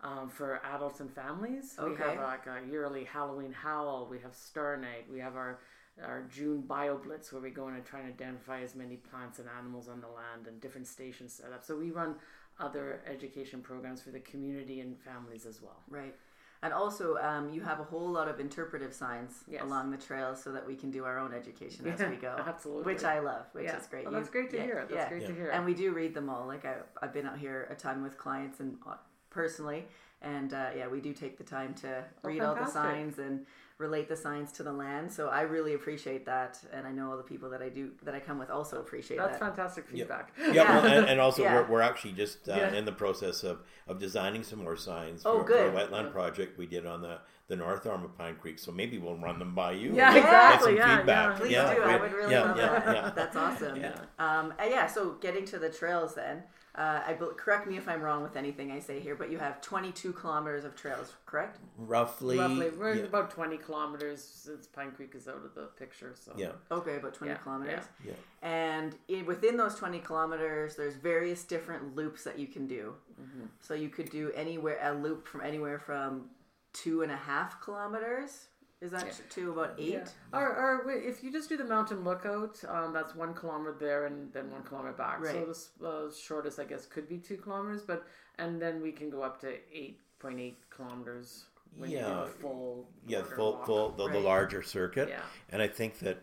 um, 0.01 0.29
for 0.29 0.61
adults 0.73 0.99
and 1.03 1.11
families. 1.11 1.75
Okay. 1.79 1.89
We 1.89 1.97
have 2.01 2.17
like 2.35 2.45
a 2.47 2.57
yearly 2.71 3.03
Halloween 3.03 3.51
Howl. 3.51 4.07
We 4.09 4.19
have 4.25 4.33
Star 4.35 4.77
Night. 4.77 5.05
We 5.11 5.19
have 5.19 5.35
our 5.35 5.59
our 6.05 6.23
June 6.33 6.61
Bio 6.61 6.97
Blitz 6.97 7.31
where 7.33 7.41
we 7.41 7.49
go 7.49 7.67
in 7.67 7.75
and 7.75 7.85
try 7.85 7.99
and 8.01 8.09
identify 8.09 8.61
as 8.61 8.75
many 8.75 8.97
plants 8.97 9.39
and 9.39 9.47
animals 9.57 9.87
on 9.89 10.01
the 10.01 10.07
land 10.07 10.47
and 10.47 10.59
different 10.61 10.87
stations 10.87 11.33
set 11.33 11.51
up. 11.51 11.63
So 11.63 11.75
we 11.75 11.91
run 11.91 12.15
other 12.59 13.01
education 13.07 13.61
programs 13.61 14.01
for 14.01 14.11
the 14.11 14.19
community 14.19 14.79
and 14.81 14.97
families 14.99 15.45
as 15.45 15.61
well. 15.61 15.81
Right. 15.89 16.15
And 16.63 16.73
also, 16.73 17.17
um, 17.17 17.51
you 17.53 17.61
have 17.61 17.79
a 17.79 17.83
whole 17.83 18.09
lot 18.09 18.27
of 18.27 18.39
interpretive 18.39 18.91
signs 18.91 19.43
Yes. 19.47 19.61
along 19.63 19.91
the 19.91 19.97
trail 19.97 20.35
so 20.35 20.51
that 20.53 20.65
we 20.65 20.75
can 20.75 20.89
do 20.89 21.05
our 21.05 21.19
own 21.19 21.31
education 21.31 21.85
as 21.87 21.99
we 21.99 22.15
go. 22.15 22.35
absolutely. 22.47 22.91
Which 22.93 23.03
I 23.03 23.19
love, 23.19 23.45
which 23.51 23.65
yeah. 23.65 23.77
is 23.77 23.85
great. 23.85 24.05
Well, 24.05 24.13
that's 24.13 24.29
great 24.31 24.49
to 24.51 24.57
yeah, 24.57 24.63
hear. 24.63 24.75
That's 24.89 24.91
yeah. 24.93 25.09
great 25.09 25.21
to 25.27 25.33
Yeah. 25.33 25.35
hear. 25.35 25.49
And 25.51 25.65
we 25.65 25.75
do 25.75 25.91
read 25.91 26.15
them 26.15 26.29
all. 26.31 26.47
Like 26.47 26.65
I, 26.65 26.77
I've 26.99 27.13
been 27.13 27.27
out 27.27 27.37
here 27.37 27.67
a 27.69 27.75
ton 27.75 28.01
with 28.01 28.17
clients 28.17 28.59
and 28.59 28.75
uh, 28.87 28.95
personally, 29.41 29.85
and 30.23 30.51
uh, 30.53 30.69
yeah, 30.75 30.87
we 30.87 30.99
do 30.99 31.13
take 31.13 31.37
the 31.37 31.43
time 31.43 31.73
to 31.75 32.03
Oh, 32.23 32.27
read 32.29 32.41
all 32.41 32.55
the 32.55 32.65
signs 32.65 33.19
and 33.19 33.45
relate 33.77 34.07
the 34.09 34.15
signs 34.15 34.51
to 34.53 34.63
the 34.63 34.73
land. 34.73 35.11
So 35.11 35.29
I 35.29 35.41
really 35.41 35.75
appreciate 35.75 36.25
that, 36.25 36.57
and 36.73 36.87
I 36.87 36.91
know 36.91 37.11
all 37.11 37.17
the 37.17 37.29
people 37.33 37.49
that 37.51 37.61
I 37.61 37.69
do 37.69 37.91
that 38.05 38.15
I 38.15 38.19
come 38.19 38.39
with 38.39 38.49
also 38.49 38.79
appreciate 38.79 39.17
that's 39.17 39.37
that. 39.37 39.39
That's 39.39 39.55
fantastic 39.55 39.87
feedback. 39.87 40.33
Yeah, 40.51 40.63
well, 40.81 40.85
and, 40.91 41.05
and 41.11 41.19
also 41.21 41.43
Yeah. 41.43 41.53
we're, 41.55 41.67
we're 41.73 41.81
actually 41.81 42.13
just 42.13 42.49
uh, 42.49 42.55
Yeah. 42.55 42.73
in 42.79 42.85
the 42.85 42.91
process 43.03 43.43
of, 43.43 43.59
of 43.87 43.99
designing 43.99 44.41
some 44.43 44.63
more 44.63 44.75
signs 44.75 45.21
Oh, 45.23 45.37
for, 45.39 45.43
for 45.43 45.47
good. 45.53 45.73
a 45.75 45.77
wetland 45.77 46.11
project 46.11 46.57
we 46.57 46.65
did 46.65 46.87
on 46.87 47.03
the, 47.03 47.19
the 47.47 47.55
north 47.55 47.85
arm 47.85 48.03
of 48.03 48.17
Pine 48.17 48.37
Creek. 48.41 48.57
So 48.57 48.71
maybe 48.71 48.97
we'll 48.97 49.17
run 49.27 49.37
them 49.37 49.53
by 49.53 49.73
you. 49.73 49.93
Yeah, 49.93 50.07
and 50.07 50.15
get 50.15 50.23
exactly, 50.25 50.71
some 50.71 50.77
yeah, 50.77 50.97
feedback. 50.97 51.29
yeah. 51.29 51.39
Please 51.39 51.51
yeah, 51.51 51.75
do. 51.75 51.81
I 51.83 51.97
would 52.01 52.13
really 52.13 52.31
yeah, 52.33 52.41
love 52.45 52.57
yeah, 52.57 52.79
that. 52.79 52.95
yeah. 52.95 53.11
That's 53.15 53.35
awesome. 53.35 53.75
Yeah. 53.79 53.99
Um, 54.17 54.53
yeah. 54.59 54.87
So 54.87 55.01
getting 55.21 55.45
to 55.45 55.59
the 55.59 55.69
trails 55.69 56.15
then. 56.15 56.41
Uh, 56.77 57.01
I 57.07 57.13
bel- 57.13 57.33
correct 57.33 57.65
me 57.67 57.75
if 57.75 57.89
I'm 57.89 58.01
wrong 58.01 58.21
with 58.21 58.35
anything 58.35 58.71
I 58.71 58.77
say 58.79 58.99
here, 58.99 59.15
but 59.15 59.31
you 59.31 59.39
have 59.39 59.61
22 59.61 60.13
kilometers 60.13 60.63
of 60.63 60.75
trails, 60.75 61.11
correct? 61.25 61.57
Roughly. 61.75 62.37
Roughly, 62.37 62.69
we're 62.69 62.93
yeah, 62.93 63.03
about 63.05 63.31
20 63.31 63.57
kilometers 63.57 64.23
since 64.23 64.67
Pine 64.67 64.91
Creek 64.91 65.13
is 65.15 65.27
out 65.27 65.37
of 65.43 65.55
the 65.55 65.69
picture. 65.79 66.13
So 66.13 66.33
yeah, 66.37 66.51
Okay, 66.69 66.97
about 66.97 67.15
20 67.15 67.33
Yeah, 67.33 67.37
kilometers. 67.39 67.83
yeah. 68.05 68.13
And 68.43 68.93
in, 69.07 69.25
within 69.25 69.57
those 69.57 69.73
20 69.73 69.97
kilometers, 69.99 70.75
there's 70.75 70.93
various 70.93 71.43
different 71.43 71.95
loops 71.95 72.23
that 72.25 72.37
you 72.37 72.45
can 72.45 72.67
do. 72.67 72.93
Mm-hmm. 73.19 73.45
So 73.59 73.73
you 73.73 73.89
could 73.89 74.11
do 74.11 74.31
anywhere 74.35 74.77
a 74.83 74.93
loop 74.93 75.27
from 75.27 75.41
anywhere 75.41 75.79
from 75.79 76.25
two 76.73 77.01
and 77.01 77.11
a 77.11 77.17
half 77.17 77.59
kilometers. 77.59 78.49
Is 78.79 78.91
that 78.91 79.05
Yeah. 79.07 79.13
to 79.29 79.51
about 79.51 79.73
eight? 79.79 79.93
Yeah. 79.93 80.07
Or, 80.33 80.83
or 80.85 80.91
if 80.91 81.23
you 81.23 81.31
just 81.31 81.49
do 81.49 81.57
the 81.57 81.63
mountain 81.63 82.03
lookout, 82.03 82.63
um, 82.67 82.93
that's 82.93 83.15
one 83.15 83.33
kilometer 83.33 83.75
there 83.79 84.05
and 84.05 84.31
then 84.33 84.51
one 84.51 84.61
kilometer 84.63 84.93
back. 84.93 85.25
So 85.25 85.53
the 85.79 85.87
uh, 85.87 86.11
shortest, 86.11 86.59
I 86.59 86.65
guess, 86.65 86.85
could 86.85 87.09
be 87.09 87.17
two 87.17 87.37
kilometers, 87.37 87.81
but 87.81 88.05
and 88.37 88.61
then 88.61 88.81
we 88.81 88.91
can 88.91 89.09
go 89.09 89.23
up 89.23 89.41
to 89.41 89.49
eight 89.73 89.99
point 90.19 90.39
eight 90.39 90.59
kilometers 90.69 91.45
when 91.75 91.89
you 91.89 91.97
do 91.97 92.03
Yeah. 92.03 92.23
a 92.23 92.27
full 92.27 92.89
Yeah, 93.07 93.21
border 93.21 93.35
full, 93.35 93.51
walk. 93.53 93.65
full, 93.65 93.89
the, 93.91 94.07
the 94.09 94.19
larger 94.19 94.61
circuit. 94.61 95.09
Yeah. 95.09 95.21
And 95.49 95.59
I 95.61 95.67
think 95.67 95.97
that 95.99 96.19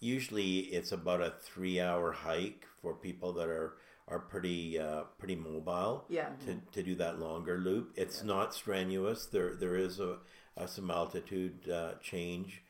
usually 0.00 0.58
it's 0.58 0.92
about 0.92 1.22
a 1.22 1.32
three 1.42 1.80
hour 1.80 2.12
hike 2.12 2.66
for 2.82 2.92
people 2.94 3.32
that 3.34 3.48
are, 3.48 3.76
are 4.08 4.18
pretty, 4.18 4.78
uh, 4.78 5.04
pretty 5.18 5.36
mobile. 5.36 6.04
Yeah. 6.10 6.28
To, 6.44 6.60
to 6.72 6.82
do 6.82 6.94
that 6.96 7.18
longer 7.18 7.56
loop. 7.58 7.92
It's 7.96 8.22
not 8.22 8.54
strenuous. 8.54 9.24
There, 9.26 9.54
there 9.54 9.76
is 9.76 10.00
a, 10.00 10.18
a 10.56 10.66
some 10.66 10.90
altitude 10.90 11.68
uh, 11.68 11.92
change 12.00 12.62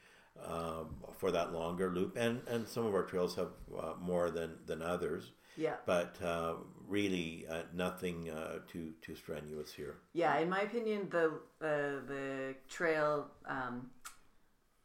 um, 0.45 0.97
for 1.19 1.31
that 1.31 1.52
longer 1.52 1.90
loop, 1.90 2.16
and, 2.16 2.40
and 2.49 2.69
some 2.69 2.85
of 2.87 2.95
our 2.95 3.05
trails 3.05 3.35
have 3.37 3.52
uh, 3.78 3.95
more 4.00 4.31
than, 4.31 4.57
than 4.66 4.83
others. 4.83 5.33
Yeah. 5.57 5.76
But 5.87 6.16
uh, 6.23 6.55
really, 6.87 7.47
uh, 7.50 7.62
nothing 7.73 8.28
uh, 8.28 8.59
too 8.69 8.93
too 9.00 9.16
strenuous 9.16 9.73
here. 9.73 9.97
Yeah, 10.12 10.37
in 10.38 10.50
my 10.50 10.61
opinion, 10.61 11.09
the 11.09 11.28
uh, 11.62 12.05
the 12.07 12.55
trail 12.69 13.28
um, 13.47 13.90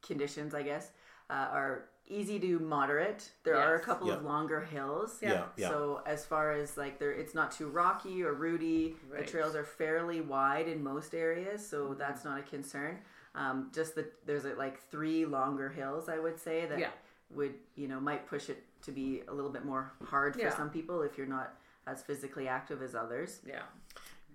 conditions, 0.01 0.53
I 0.53 0.63
guess, 0.63 0.91
uh, 1.29 1.49
are 1.51 1.89
easy 2.11 2.39
to 2.39 2.59
moderate. 2.59 3.31
There 3.43 3.55
are 3.57 3.75
a 3.75 3.77
Yes. 3.77 3.85
couple 3.85 4.11
of 4.11 4.23
longer 4.23 4.59
hills. 4.61 5.19
Yeah, 5.21 5.45
yeah. 5.55 5.69
So 5.69 6.01
as 6.05 6.25
far 6.25 6.51
as 6.51 6.77
like 6.77 6.99
there, 6.99 7.11
it's 7.11 7.33
not 7.33 7.51
too 7.51 7.67
rocky 7.69 8.23
or 8.23 8.33
rooty. 8.33 8.97
Right. 9.09 9.21
The 9.25 9.31
trails 9.31 9.55
are 9.55 9.63
fairly 9.63 10.21
wide 10.21 10.67
in 10.67 10.83
most 10.83 11.13
areas, 11.15 11.65
so 11.67 11.93
that's 11.93 12.23
not 12.25 12.39
a 12.39 12.43
concern. 12.43 12.99
Um, 13.33 13.71
just 13.73 13.95
that 13.95 14.25
there's 14.25 14.45
uh, 14.45 14.53
like 14.57 14.81
three 14.89 15.25
longer 15.25 15.69
hills, 15.69 16.09
I 16.09 16.19
would 16.19 16.37
say 16.39 16.65
that 16.65 16.79
Yeah. 16.79 16.91
would 17.29 17.55
you 17.75 17.87
know 17.87 17.99
might 17.99 18.27
push 18.27 18.49
it 18.49 18.63
to 18.83 18.91
be 18.91 19.21
a 19.27 19.33
little 19.33 19.51
bit 19.51 19.63
more 19.63 19.93
hard 20.05 20.33
for 20.35 20.41
Yeah. 20.41 20.55
some 20.55 20.69
people 20.69 21.01
if 21.03 21.17
you're 21.17 21.27
not 21.27 21.55
as 21.87 22.01
physically 22.03 22.47
active 22.47 22.81
as 22.81 22.93
others. 22.93 23.41
Yeah. 23.45 23.63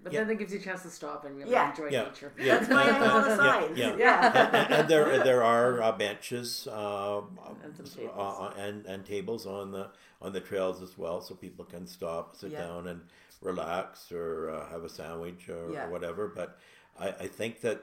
But 0.03 0.13
Yeah. 0.13 0.21
then 0.21 0.31
it 0.31 0.39
gives 0.39 0.53
you 0.53 0.61
a 0.61 0.63
chance 0.63 0.83
to 0.83 0.91
stop 0.91 1.25
and 1.25 1.37
really 1.37 1.51
Yeah. 1.51 1.71
enjoy 1.71 1.89
Yeah. 1.91 2.05
nature. 2.05 2.33
Yeah. 2.39 2.59
That's 2.59 2.69
why 2.69 2.83
I 2.83 2.93
have 2.93 3.25
the 3.25 3.31
Yeah, 3.31 3.37
signs. 3.37 3.79
yeah. 3.79 3.97
yeah. 3.97 4.49
and, 4.65 4.75
and 4.75 4.89
there 4.89 5.19
there 5.29 5.43
are 5.43 5.83
uh, 5.83 5.93
benches 5.93 6.69
uh, 6.69 7.23
And 7.65 7.77
some 7.77 7.87
uh, 7.87 7.89
tables. 7.89 8.37
uh, 8.41 8.61
and 8.61 8.87
and 8.87 9.05
tables 9.05 9.47
on 9.47 9.73
the 9.73 9.91
on 10.23 10.33
the 10.33 10.41
trails 10.41 10.81
as 10.83 10.97
well, 10.97 11.21
so 11.21 11.35
people 11.35 11.65
can 11.65 11.87
stop, 11.87 12.37
sit 12.37 12.53
Yeah. 12.53 12.63
down, 12.67 12.87
and 12.87 13.01
relax 13.43 14.11
or 14.13 14.51
uh, 14.51 14.69
have 14.71 14.83
a 14.85 14.89
sandwich 14.89 15.49
or, 15.49 15.73
Yeah. 15.73 15.87
or 15.87 15.91
whatever. 15.91 16.29
But 16.29 16.59
I, 16.99 17.09
I 17.09 17.27
think 17.27 17.61
that 17.63 17.83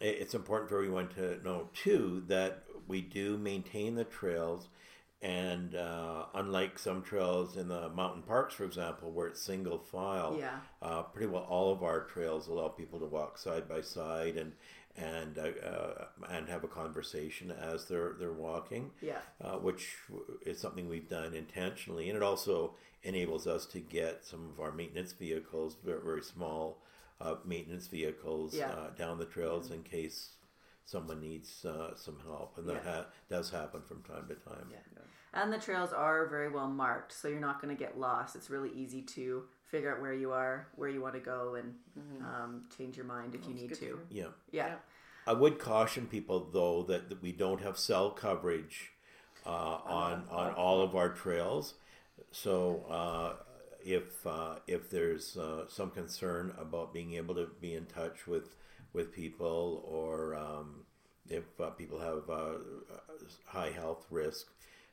it's 0.00 0.34
important 0.34 0.70
for 0.70 0.76
everyone 0.76 1.08
to 1.08 1.42
know 1.42 1.68
too 1.74 2.22
that 2.28 2.62
we 2.86 3.00
do 3.00 3.36
maintain 3.38 3.94
the 3.96 4.04
trails. 4.04 4.68
And 5.20 5.74
uh, 5.74 6.26
unlike 6.34 6.78
some 6.78 7.02
trails 7.02 7.56
in 7.56 7.66
the 7.68 7.88
mountain 7.88 8.22
parks, 8.22 8.54
for 8.54 8.64
example, 8.64 9.10
where 9.10 9.26
it's 9.26 9.42
single 9.42 9.78
file, 9.78 10.36
Yeah. 10.38 10.60
uh, 10.80 11.02
pretty 11.02 11.26
well 11.26 11.42
all 11.42 11.72
of 11.72 11.82
our 11.82 12.04
trails 12.04 12.46
allow 12.46 12.68
people 12.68 13.00
to 13.00 13.06
walk 13.06 13.36
side 13.38 13.68
by 13.68 13.80
side 13.80 14.36
and 14.36 14.52
and 14.96 15.38
uh, 15.38 15.42
uh, 15.64 16.06
and 16.28 16.48
have 16.48 16.64
a 16.64 16.68
conversation 16.68 17.50
as 17.52 17.86
they're 17.86 18.14
they're 18.18 18.32
walking, 18.32 18.90
Yeah. 19.00 19.20
uh, 19.40 19.56
which 19.58 19.96
is 20.44 20.58
something 20.60 20.88
we've 20.88 21.08
done 21.08 21.34
intentionally, 21.34 22.08
and 22.08 22.16
it 22.16 22.22
also 22.22 22.74
enables 23.04 23.46
us 23.46 23.64
to 23.66 23.80
get 23.80 24.24
some 24.24 24.48
of 24.48 24.58
our 24.60 24.72
maintenance 24.72 25.12
vehicles, 25.12 25.76
very, 25.84 26.00
very 26.02 26.22
small 26.22 26.82
uh, 27.20 27.36
maintenance 27.44 27.86
vehicles, 27.88 28.54
Yeah. 28.54 28.70
uh, 28.70 28.90
down 28.90 29.18
the 29.18 29.24
trails 29.26 29.70
in 29.70 29.82
case 29.84 30.30
someone 30.84 31.20
needs 31.20 31.64
uh, 31.64 31.94
some 31.96 32.18
help, 32.20 32.58
and 32.58 32.68
that 32.68 32.82
Yeah. 32.84 32.92
ha- 33.02 33.06
does 33.28 33.50
happen 33.50 33.82
from 33.82 34.02
time 34.02 34.26
to 34.28 34.34
time. 34.36 34.68
Yeah. 34.72 34.78
And 35.34 35.52
the 35.52 35.58
trails 35.58 35.92
are 35.92 36.26
very 36.26 36.48
well 36.48 36.68
marked, 36.68 37.12
so 37.12 37.28
you're 37.28 37.40
not 37.40 37.60
going 37.60 37.74
to 37.74 37.78
get 37.78 37.98
lost. 37.98 38.34
It's 38.34 38.50
really 38.50 38.70
easy 38.74 39.02
to 39.02 39.44
figure 39.64 39.94
out 39.94 40.00
where 40.00 40.14
you 40.14 40.32
are, 40.32 40.68
where 40.76 40.88
you 40.88 41.02
want 41.02 41.14
to 41.14 41.20
go, 41.20 41.56
and 41.56 41.74
um, 42.22 42.64
change 42.76 42.96
your 42.96 43.06
mind 43.06 43.34
if 43.34 43.46
you 43.46 43.54
need 43.54 43.68
to. 43.74 43.76
to 43.76 44.00
Yeah. 44.10 44.24
Yeah. 44.50 44.66
Yeah. 44.68 44.74
I 45.26 45.34
would 45.34 45.58
caution 45.58 46.06
people 46.06 46.48
though 46.50 46.82
that, 46.84 47.10
that 47.10 47.20
we 47.20 47.32
don't 47.32 47.60
have 47.60 47.78
cell 47.78 48.10
coverage 48.10 48.92
uh, 49.44 49.50
on 49.84 50.24
on 50.30 50.54
all 50.54 50.80
of 50.80 50.96
our 50.96 51.10
trails. 51.10 51.74
So 52.30 52.86
uh, 52.88 53.42
if 53.84 54.26
uh, 54.26 54.56
if 54.66 54.88
there's 54.90 55.36
uh, 55.36 55.64
some 55.68 55.90
concern 55.90 56.54
about 56.58 56.94
being 56.94 57.12
able 57.14 57.34
to 57.34 57.48
be 57.60 57.74
in 57.74 57.84
touch 57.86 58.26
with 58.26 58.56
with 58.94 59.12
people, 59.12 59.84
or 59.86 60.34
um, 60.34 60.86
if 61.28 61.44
uh, 61.60 61.70
people 61.70 61.98
have 62.00 62.30
uh, 62.30 62.58
high 63.44 63.70
health 63.70 64.06
risk, 64.10 64.46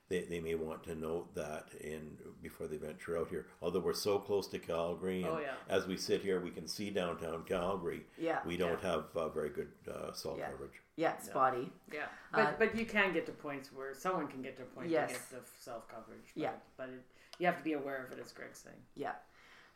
they, 0.07 0.21
they 0.21 0.39
may 0.39 0.53
want 0.55 0.83
to 0.83 0.95
note 0.95 1.33
that 1.35 1.69
in 1.81 2.17
before 2.41 2.67
they 2.67 2.77
venture 2.77 3.17
out 3.17 3.27
here. 3.29 3.47
Although 3.61 3.79
we're 3.79 3.93
so 3.93 4.19
close 4.19 4.47
to 4.49 4.59
Calgary, 4.59 5.23
and 5.23 5.31
Oh, 5.31 5.39
yeah. 5.39 5.53
as 5.67 5.87
we 5.87 5.97
sit 5.97 6.21
here, 6.21 6.39
we 6.39 6.51
can 6.51 6.67
see 6.67 6.91
downtown 6.91 7.43
Calgary. 7.43 8.05
Yeah. 8.17 8.39
We 8.45 8.55
don't 8.55 8.81
have 8.81 9.05
uh, 9.15 9.29
very 9.29 9.49
good 9.49 9.69
uh, 9.91 10.13
cell 10.13 10.35
Yeah. 10.37 10.49
coverage. 10.51 10.81
Yeah, 10.95 11.17
spotty. 11.17 11.71
Yeah, 11.91 12.05
but 12.31 12.39
Uh, 12.39 12.53
but 12.59 12.75
you 12.75 12.85
can 12.85 13.13
get 13.13 13.25
to 13.25 13.31
points 13.31 13.71
where 13.73 13.93
someone 13.95 14.27
can 14.27 14.41
get 14.41 14.55
to 14.57 14.63
a 14.63 14.65
point 14.67 14.89
Yes. 14.89 15.09
to 15.11 15.15
get 15.15 15.29
the 15.31 15.49
self 15.59 15.87
coverage. 15.87 16.31
Yeah. 16.35 16.53
but 16.77 16.89
it, 16.89 17.01
you 17.39 17.45
have 17.47 17.57
to 17.57 17.63
be 17.63 17.73
aware 17.73 18.05
of 18.05 18.11
it, 18.11 18.19
as 18.23 18.31
Greg's 18.31 18.59
saying. 18.59 18.77
Yeah. 18.95 19.13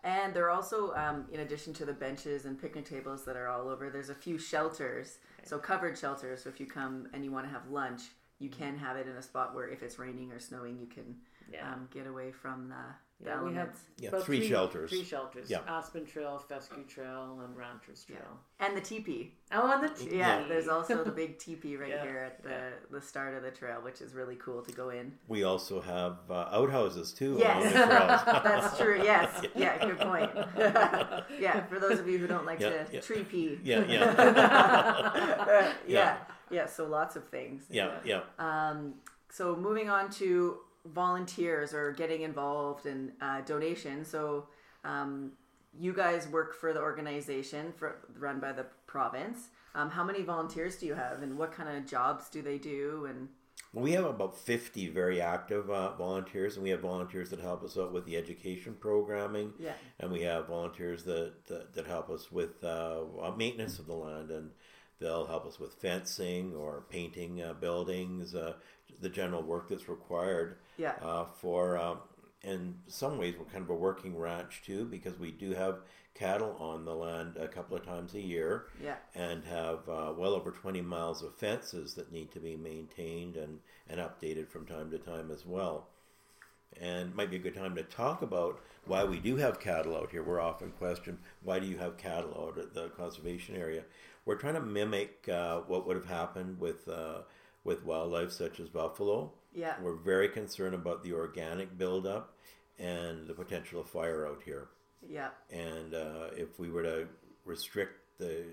And 0.03 0.33
there 0.33 0.45
are 0.45 0.51
also, 0.51 0.93
um, 0.95 1.25
in 1.29 1.41
addition 1.41 1.73
to 1.73 1.85
the 1.85 1.91
benches 1.91 2.45
and 2.45 2.57
picnic 2.61 2.85
tables 2.85 3.25
that 3.25 3.35
are 3.35 3.49
all 3.49 3.67
over, 3.67 3.89
there's 3.89 4.07
a 4.09 4.15
few 4.15 4.37
shelters. 4.37 5.17
So 5.43 5.57
covered 5.59 5.97
shelters. 5.97 6.43
So 6.43 6.49
if 6.49 6.59
you 6.61 6.67
come 6.67 7.09
and 7.11 7.25
you 7.25 7.31
want 7.33 7.45
to 7.47 7.51
have 7.51 7.69
lunch, 7.69 8.03
you 8.39 8.49
can 8.49 8.77
have 8.77 8.97
it 8.97 9.07
in 9.07 9.15
a 9.15 9.21
spot 9.21 9.53
where 9.53 9.67
if 9.67 9.83
it's 9.83 9.99
raining 9.99 10.31
or 10.31 10.39
snowing, 10.39 10.77
you 10.79 10.87
can 10.87 11.15
Yeah. 11.51 11.71
um, 11.73 11.87
get 11.91 12.07
away 12.07 12.31
from 12.31 12.69
the 12.69 12.75
the 13.21 13.25
Yeah, 13.31 13.41
we 13.43 13.47
have 13.53 13.57
elements. 13.67 13.81
Yeah, 13.97 14.09
about 14.09 14.23
three 14.23 14.47
shelters. 14.47 14.89
Three 14.89 15.03
shelters. 15.03 15.49
Yeah. 15.49 15.59
Aspen 15.67 16.05
Trail, 16.05 16.39
Fescue 16.39 16.85
Trail, 16.87 17.41
and 17.43 17.53
Ranchers 17.57 18.05
Trail. 18.05 18.39
and 18.61 18.77
the 18.77 18.79
teepee. 18.81 19.33
Oh, 19.51 19.69
and 19.73 19.83
the 19.83 19.89
teepee. 19.89 20.15
Yeah, 20.15 20.45
there's 20.47 20.69
also 20.69 21.03
the 21.03 21.11
big 21.11 21.37
teepee 21.45 21.75
right 21.75 21.89
Yeah, 21.89 22.01
here 22.03 22.17
at 22.19 22.41
the 22.43 22.49
yeah. 22.49 22.69
the 22.91 23.01
start 23.01 23.33
of 23.33 23.43
the 23.43 23.51
trail, 23.51 23.81
which 23.81 23.99
is 23.99 24.13
really 24.13 24.37
cool 24.37 24.61
to 24.61 24.71
go 24.71 24.89
in. 24.91 25.11
We 25.27 25.43
also 25.43 25.81
have 25.81 26.19
uh, 26.31 26.47
outhouses 26.53 27.11
too. 27.11 27.31
along 27.31 27.39
Yes, 27.41 27.73
that's 28.43 28.77
true. 28.77 29.01
Yes, 29.03 29.43
yeah, 29.55 29.85
good 29.85 29.99
point. 29.99 30.31
yeah, 31.37 31.65
for 31.65 31.77
those 31.77 31.99
of 31.99 32.07
you 32.07 32.19
who 32.19 32.27
don't 32.27 32.45
like 32.45 32.61
Yeah, 32.61 32.69
to 32.69 32.85
yeah. 32.93 33.01
tree 33.01 33.23
pee. 33.25 33.59
yeah, 33.63 33.83
yeah, 33.85 35.73
yeah, 35.87 36.17
Yeah. 36.51 36.65
So 36.65 36.87
lots 36.87 37.15
of 37.15 37.27
things. 37.29 37.63
yeah, 37.69 37.99
yeah. 38.03 38.21
Um, 38.37 38.95
so 39.29 39.55
moving 39.55 39.89
on 39.89 40.09
to 40.11 40.57
volunteers 40.85 41.73
or 41.73 41.91
getting 41.91 42.21
involved 42.21 42.85
in 42.85 43.11
uh, 43.21 43.41
donations. 43.41 44.07
So 44.07 44.47
um, 44.83 45.33
you 45.77 45.93
guys 45.93 46.27
work 46.27 46.55
for 46.55 46.73
the 46.73 46.79
organization 46.79 47.73
for, 47.75 47.97
run 48.17 48.39
by 48.39 48.51
the 48.51 48.65
province. 48.87 49.49
Um, 49.75 49.89
how 49.89 50.03
many 50.03 50.23
volunteers 50.23 50.77
do 50.77 50.87
you 50.87 50.95
have, 50.95 51.21
and 51.21 51.37
what 51.37 51.51
kind 51.51 51.69
of 51.69 51.85
jobs 51.85 52.27
do 52.29 52.41
they 52.41 52.57
do? 52.57 53.07
And 53.07 53.27
we 53.71 53.91
have 53.91 54.05
about 54.05 54.35
50 54.35 54.89
very 54.89 55.21
active 55.21 55.69
uh, 55.69 55.95
volunteers, 55.95 56.55
and 56.55 56.63
we 56.63 56.71
have 56.71 56.81
volunteers 56.81 57.29
that 57.29 57.39
help 57.39 57.63
us 57.63 57.77
out 57.77 57.93
with 57.93 58.05
the 58.05 58.17
education 58.17 58.75
programming, 58.79 59.53
yeah, 59.59 59.73
and 59.99 60.11
we 60.11 60.21
have 60.21 60.47
volunteers 60.47 61.03
that, 61.03 61.45
that, 61.45 61.73
that 61.73 61.85
help 61.85 62.09
us 62.09 62.31
with 62.31 62.63
uh, 62.63 63.03
maintenance 63.37 63.77
of 63.77 63.85
the 63.85 63.93
land, 63.93 64.31
and 64.31 64.49
they'll 64.99 65.25
help 65.25 65.45
us 65.45 65.59
with 65.59 65.73
fencing 65.73 66.53
or 66.55 66.83
painting 66.89 67.41
uh, 67.41 67.53
buildings, 67.53 68.35
uh, 68.35 68.53
the 69.01 69.09
general 69.09 69.41
work 69.41 69.69
that's 69.69 69.87
required 69.87 70.57
yeah, 70.77 70.93
uh, 71.01 71.25
for, 71.25 71.77
um, 71.77 71.99
in 72.43 72.75
some 72.87 73.17
ways, 73.17 73.35
we're 73.37 73.45
kind 73.45 73.63
of 73.63 73.69
a 73.69 73.75
working 73.75 74.17
ranch 74.17 74.61
too, 74.65 74.85
because 74.85 75.17
we 75.19 75.31
do 75.31 75.51
have 75.51 75.79
cattle 76.15 76.55
on 76.59 76.83
the 76.83 76.93
land 76.93 77.37
a 77.37 77.47
couple 77.47 77.77
of 77.77 77.85
times 77.85 78.13
a 78.13 78.19
year 78.19 78.65
yeah, 78.83 78.95
and 79.15 79.43
have 79.45 79.87
uh, 79.87 80.13
well 80.17 80.33
over 80.33 80.51
20 80.51 80.81
miles 80.81 81.23
of 81.23 81.33
fences 81.35 81.93
that 81.93 82.11
need 82.11 82.31
to 82.31 82.39
be 82.39 82.57
maintained 82.57 83.37
and, 83.37 83.59
and 83.89 83.99
updated 83.99 84.47
from 84.49 84.65
time 84.65 84.91
to 84.91 84.97
time 84.97 85.31
as 85.31 85.45
well. 85.45 85.87
And 86.79 87.09
it 87.09 87.15
might 87.15 87.29
be 87.29 87.37
a 87.37 87.39
good 87.39 87.55
time 87.55 87.75
to 87.75 87.83
talk 87.83 88.21
about 88.21 88.61
why 88.85 89.03
we 89.03 89.19
do 89.19 89.37
have 89.37 89.59
cattle 89.59 89.95
out 89.95 90.11
here. 90.11 90.23
We're 90.23 90.39
often 90.39 90.71
questioned, 90.71 91.19
why 91.43 91.59
do 91.59 91.65
you 91.65 91.77
have 91.77 91.97
cattle 91.97 92.47
out 92.47 92.57
at 92.57 92.73
the 92.73 92.89
conservation 92.89 93.55
area? 93.55 93.83
We're 94.29 94.35
trying 94.35 94.53
to 94.53 94.61
mimic 94.61 95.27
uh, 95.27 95.61
what 95.61 95.87
would 95.87 95.95
have 95.95 96.05
happened 96.05 96.59
with, 96.59 96.87
uh, 96.87 97.21
with 97.63 97.83
wildlife 97.83 98.31
such 98.31 98.59
as 98.59 98.69
buffalo. 98.69 99.33
yeah, 99.55 99.73
We're 99.81 99.95
very 99.95 100.29
concerned 100.29 100.75
about 100.75 101.01
the 101.03 101.13
organic 101.13 101.75
buildup 101.79 102.35
and 102.77 103.25
the 103.27 103.33
potential 103.33 103.81
of 103.81 103.89
fire 103.89 104.27
out 104.27 104.43
here 104.45 104.69
yeah, 105.07 105.29
and 105.49 105.95
uh, 105.95 106.27
if 106.35 106.59
we 106.59 106.69
were 106.69 106.83
to 106.83 107.07
restrict 107.43 107.93
the 108.19 108.45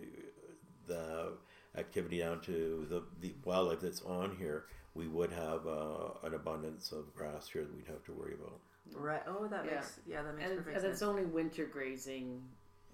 the 0.87 1.33
activity 1.77 2.21
down 2.21 2.41
to 2.41 2.87
the, 2.89 3.03
the 3.21 3.35
wildlife 3.45 3.81
that's 3.81 4.01
on 4.01 4.35
here, 4.39 4.65
we 4.95 5.09
would 5.09 5.31
have 5.31 5.67
uh, 5.67 6.09
an 6.23 6.33
abundance 6.33 6.91
of 6.93 7.15
grass 7.15 7.49
here 7.53 7.65
that 7.65 7.77
we'd 7.77 7.87
have 7.87 8.03
to 8.05 8.13
worry 8.13 8.33
about. 8.33 8.61
right. 8.95 9.23
Oh, 9.27 9.47
that 9.49 9.67
Yeah. 9.67 9.75
makes 9.75 10.01
yeah, 10.07 10.23
that 10.23 10.37
makes 10.37 10.49
and, 10.49 10.59
perfect 10.59 10.77
and 10.77 10.83
sense. 10.83 10.93
it's 10.95 11.03
only 11.03 11.25
winter 11.27 11.67
grazing. 11.67 12.41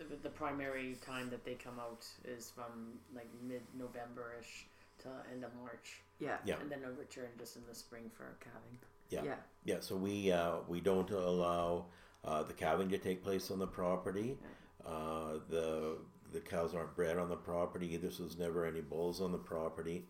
The, 0.09 0.16
the 0.16 0.28
primary 0.30 0.97
time 1.04 1.30
that 1.30 1.44
they 1.44 1.54
come 1.54 1.78
out 1.78 2.06
is 2.25 2.50
from 2.54 2.94
like 3.14 3.28
mid 3.47 3.62
November 3.78 4.35
ish 4.40 4.66
to 5.02 5.09
end 5.32 5.44
of 5.44 5.50
March, 5.61 6.00
yeah, 6.21 6.37
Yeah. 6.44 6.56
and 6.61 6.71
then 6.71 6.80
a 6.85 6.92
return 6.92 7.28
just 7.38 7.56
in 7.56 7.62
the 7.68 7.75
spring 7.75 8.11
for 8.16 8.25
calving. 8.40 8.78
Yeah, 9.11 9.23
yeah, 9.25 9.35
yeah. 9.64 9.80
So 9.80 9.97
we 9.97 10.30
uh, 10.32 10.59
we 10.68 10.80
don't 10.80 11.11
allow 11.11 11.87
uh, 12.25 12.42
the 12.44 12.52
calving 12.52 12.88
to 12.90 12.99
take 12.99 13.23
place 13.23 13.50
on 13.50 13.59
the 13.59 13.66
property. 13.66 14.38
Uh, 14.87 15.35
the 15.50 15.99
the 16.32 16.40
cows 16.40 16.75
aren't 16.75 16.94
bred 16.97 17.18
on 17.18 17.28
the 17.28 17.37
property 17.37 17.92
either, 17.94 18.11
so 18.11 18.23
there's 18.23 18.38
never 18.38 18.64
any 18.64 18.80
bulls 18.80 19.21
on 19.21 19.32
the 19.32 19.38
property, 19.38 20.06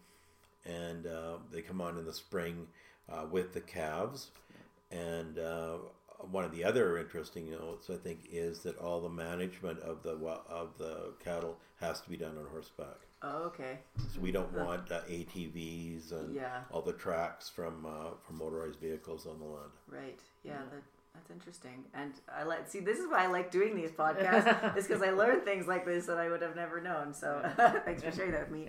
and 0.64 1.06
uh, 1.06 1.38
they 1.50 1.62
come 1.62 1.80
on 1.80 1.98
in 1.98 2.04
the 2.04 2.12
spring 2.12 2.66
uh, 3.10 3.26
with 3.30 3.52
the 3.52 3.60
calves. 3.60 4.30
And 4.90 5.38
uh, 5.38 5.78
one 6.30 6.44
of 6.44 6.52
the 6.52 6.64
other 6.64 6.98
interesting 6.98 7.50
notes, 7.50 7.90
I 7.90 7.96
think, 7.96 8.20
is 8.30 8.60
that 8.60 8.78
all 8.78 9.00
the 9.00 9.08
management 9.08 9.80
of 9.80 10.02
the 10.02 10.12
of 10.48 10.76
the 10.78 11.14
cattle 11.22 11.58
has 11.80 12.00
to 12.02 12.10
be 12.10 12.16
done 12.16 12.36
on 12.38 12.46
horseback. 12.50 12.96
Oh, 13.22 13.44
okay. 13.44 13.78
So 14.12 14.20
we 14.20 14.32
don't 14.32 14.52
want 14.52 14.90
uh, 14.90 15.00
ATVs 15.08 16.10
and 16.12 16.34
Yeah. 16.34 16.62
all 16.70 16.82
the 16.82 16.92
tracks 16.92 17.48
from 17.48 17.86
uh, 17.86 18.10
from 18.26 18.38
motorized 18.38 18.80
vehicles 18.80 19.26
on 19.26 19.38
the 19.38 19.44
land. 19.44 19.70
Right. 19.88 20.18
Yeah, 20.44 20.58
that, 20.72 20.82
that's 21.14 21.30
interesting. 21.30 21.84
And 21.94 22.12
I 22.34 22.42
like 22.42 22.68
see 22.68 22.80
this 22.80 22.98
is 22.98 23.08
why 23.08 23.24
I 23.24 23.26
like 23.28 23.50
doing 23.50 23.76
these 23.76 23.90
podcasts 23.92 24.76
is 24.76 24.86
because 24.86 25.02
I 25.02 25.10
learn 25.10 25.40
things 25.42 25.66
like 25.66 25.84
this 25.84 26.06
that 26.06 26.18
I 26.18 26.28
would 26.28 26.42
have 26.42 26.56
never 26.56 26.80
known. 26.80 27.14
So 27.14 27.42
thanks 27.84 28.02
for 28.02 28.10
sharing 28.10 28.32
that 28.32 28.50
with 28.50 28.58
me. 28.58 28.68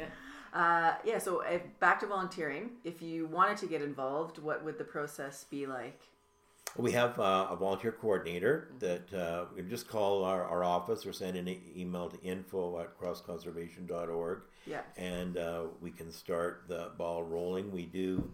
Uh, 0.54 0.94
yeah. 1.04 1.18
So 1.18 1.42
if, 1.42 1.62
back 1.80 2.00
to 2.02 2.08
volunteering. 2.08 2.72
If 2.84 3.02
you 3.02 3.26
wanted 3.28 3.58
to 3.58 3.66
get 3.68 3.82
involved, 3.82 4.38
what 4.38 4.64
would 4.64 4.78
the 4.78 4.84
process 4.84 5.46
be 5.46 5.66
like? 5.66 6.00
We 6.78 6.92
have 6.94 7.20
uh, 7.20 7.48
a 7.52 7.56
volunteer 7.56 7.92
coordinator 7.92 8.70
that 8.80 9.14
uh, 9.14 9.46
you 9.56 9.62
can 9.62 9.70
just 9.70 9.88
call 9.88 10.24
our, 10.24 10.44
our 10.44 10.64
office 10.64 11.06
or 11.06 11.14
send 11.14 11.38
an 11.38 11.48
e- 11.48 11.62
email 11.78 12.10
to 12.10 12.20
info 12.24 12.80
at 12.80 12.98
crossconservation.org 13.00 14.42
Yeah. 14.66 14.82
and 14.98 15.38
uh, 15.38 15.64
we 15.82 15.92
can 15.92 16.12
start 16.12 16.64
the 16.68 16.90
ball 16.98 17.24
rolling. 17.24 17.72
We 17.72 17.86
do 17.86 18.32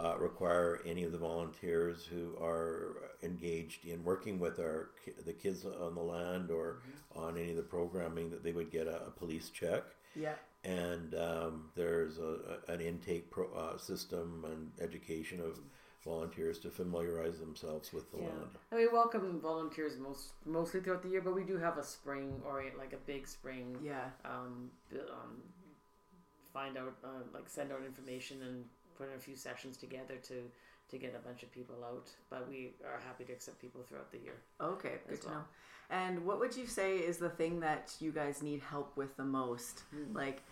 uh, 0.00 0.14
require 0.18 0.80
any 0.86 1.04
of 1.04 1.12
the 1.12 1.18
volunteers 1.18 2.06
who 2.06 2.34
are 2.42 2.96
engaged 3.22 3.84
in 3.84 4.02
working 4.02 4.38
with 4.38 4.58
our 4.58 4.88
the 5.26 5.34
kids 5.34 5.66
on 5.66 5.94
the 5.94 6.00
land 6.02 6.50
or 6.50 6.80
on 7.14 7.36
any 7.36 7.50
of 7.50 7.56
the 7.56 7.62
programming 7.62 8.30
that 8.30 8.42
they 8.42 8.52
would 8.52 8.70
get 8.70 8.86
a, 8.86 9.04
a 9.06 9.10
police 9.10 9.50
check. 9.50 9.82
Yeah. 10.16 10.34
And 10.64 11.14
um, 11.14 11.64
there's 11.74 12.18
a, 12.18 12.38
a- 12.68 12.72
an 12.72 12.80
intake 12.80 13.30
pro, 13.30 13.52
uh, 13.52 13.76
system 13.76 14.46
and 14.50 14.70
education 14.80 15.40
of 15.40 15.58
volunteers 16.04 16.58
to 16.60 16.70
familiarize 16.70 17.38
themselves 17.38 17.92
with 17.92 18.10
the 18.10 18.18
Yeah, 18.18 18.24
land. 18.28 18.50
and 18.70 18.80
we 18.80 18.88
welcome 18.88 19.40
volunteers 19.40 19.96
most 19.98 20.32
mostly 20.44 20.80
throughout 20.80 21.02
the 21.02 21.08
year, 21.08 21.20
but 21.20 21.34
we 21.34 21.44
do 21.44 21.56
have 21.58 21.78
a 21.78 21.84
spring 21.84 22.40
or 22.44 22.64
like 22.78 22.92
a 22.92 22.96
big 23.06 23.26
spring. 23.28 23.76
Yeah. 23.82 24.06
Um, 24.24 24.70
um, 24.92 25.42
find 26.52 26.76
out 26.76 26.94
uh, 27.04 27.08
like 27.32 27.48
send 27.48 27.72
out 27.72 27.80
information 27.84 28.42
and 28.42 28.64
put 28.96 29.08
in 29.08 29.14
a 29.16 29.18
few 29.20 29.36
sessions 29.36 29.76
together 29.76 30.16
to 30.28 30.42
to 30.90 30.98
get 30.98 31.14
a 31.14 31.26
bunch 31.26 31.42
of 31.42 31.50
people 31.52 31.76
out. 31.84 32.08
But 32.28 32.48
we 32.48 32.72
are 32.84 33.00
happy 33.06 33.24
to 33.24 33.32
accept 33.32 33.60
people 33.60 33.82
throughout 33.82 34.10
the 34.12 34.18
year. 34.18 34.34
Okay. 34.60 34.96
Good 35.06 35.14
As 35.14 35.20
to 35.20 35.26
well. 35.28 35.36
know. 35.36 35.44
And 35.90 36.24
what 36.26 36.38
would 36.40 36.56
you 36.56 36.66
say 36.66 36.96
is 36.98 37.18
the 37.18 37.28
thing 37.30 37.60
that 37.60 37.94
you 38.00 38.12
guys 38.12 38.42
need 38.42 38.60
help 38.60 38.96
with 38.96 39.16
the 39.16 39.24
most? 39.24 39.82
Like 40.14 40.42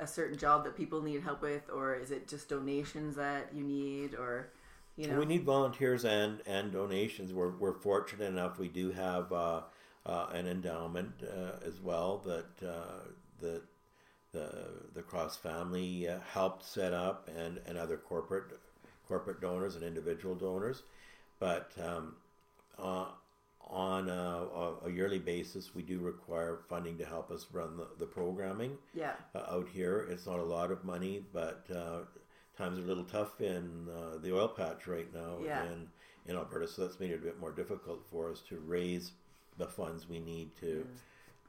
a 0.00 0.06
certain 0.06 0.36
job 0.38 0.64
that 0.64 0.76
people 0.76 1.00
need 1.02 1.22
help 1.22 1.40
with, 1.42 1.70
or 1.72 1.94
is 1.94 2.10
it 2.10 2.26
just 2.28 2.48
donations 2.48 3.14
that 3.16 3.48
you 3.54 3.62
need, 3.62 4.14
or 4.14 4.50
you 4.96 5.08
know? 5.08 5.18
We 5.18 5.26
need 5.26 5.44
volunteers 5.44 6.04
and, 6.04 6.40
and 6.46 6.72
donations. 6.72 7.32
We're, 7.32 7.50
we're 7.56 7.74
fortunate 7.74 8.26
enough 8.26 8.58
we 8.58 8.68
do 8.68 8.92
have 8.92 9.32
uh, 9.32 9.62
uh, 10.04 10.26
an 10.32 10.46
endowment 10.46 11.12
uh, 11.22 11.66
as 11.66 11.80
well 11.80 12.18
that 12.26 12.68
uh, 12.68 13.04
that 13.40 13.62
the 14.32 14.50
the 14.94 15.02
Cross 15.02 15.36
family 15.36 16.08
uh, 16.08 16.18
helped 16.32 16.64
set 16.64 16.92
up 16.92 17.28
and, 17.36 17.60
and 17.66 17.78
other 17.78 17.96
corporate 17.96 18.58
corporate 19.06 19.40
donors 19.40 19.76
and 19.76 19.84
individual 19.84 20.34
donors. 20.34 20.82
But 21.38 21.72
um, 21.82 22.16
uh, 22.78 23.06
on 23.68 24.08
a, 24.08 24.46
a- 24.86 24.90
yearly 24.90 25.18
basis, 25.18 25.74
we 25.74 25.82
do 25.82 25.98
require 25.98 26.60
funding 26.68 26.98
to 26.98 27.04
help 27.04 27.30
us 27.30 27.46
run 27.52 27.76
the, 27.76 27.88
the 27.98 28.06
programming 28.06 28.76
yeah. 28.94 29.12
uh, 29.34 29.56
out 29.56 29.68
here. 29.72 30.06
It's 30.10 30.26
not 30.26 30.38
a 30.38 30.44
lot 30.44 30.70
of 30.70 30.84
money, 30.84 31.24
but 31.32 31.64
uh, 31.74 32.00
times 32.56 32.78
are 32.78 32.82
a 32.82 32.86
little 32.86 33.04
tough 33.04 33.40
in 33.40 33.88
uh, 33.88 34.18
the 34.18 34.34
oil 34.34 34.48
patch 34.48 34.86
right 34.86 35.12
now 35.14 35.38
Yeah. 35.44 35.64
in, 35.64 35.88
in 36.26 36.36
Alberta. 36.36 36.68
So 36.68 36.82
that's 36.86 37.00
made 37.00 37.10
it 37.10 37.16
a 37.16 37.24
bit 37.24 37.40
more 37.40 37.52
difficult 37.52 38.04
for 38.10 38.30
us 38.30 38.40
to 38.48 38.58
raise 38.58 39.12
the 39.58 39.66
funds 39.66 40.08
we 40.08 40.20
need 40.20 40.54
to 40.60 40.86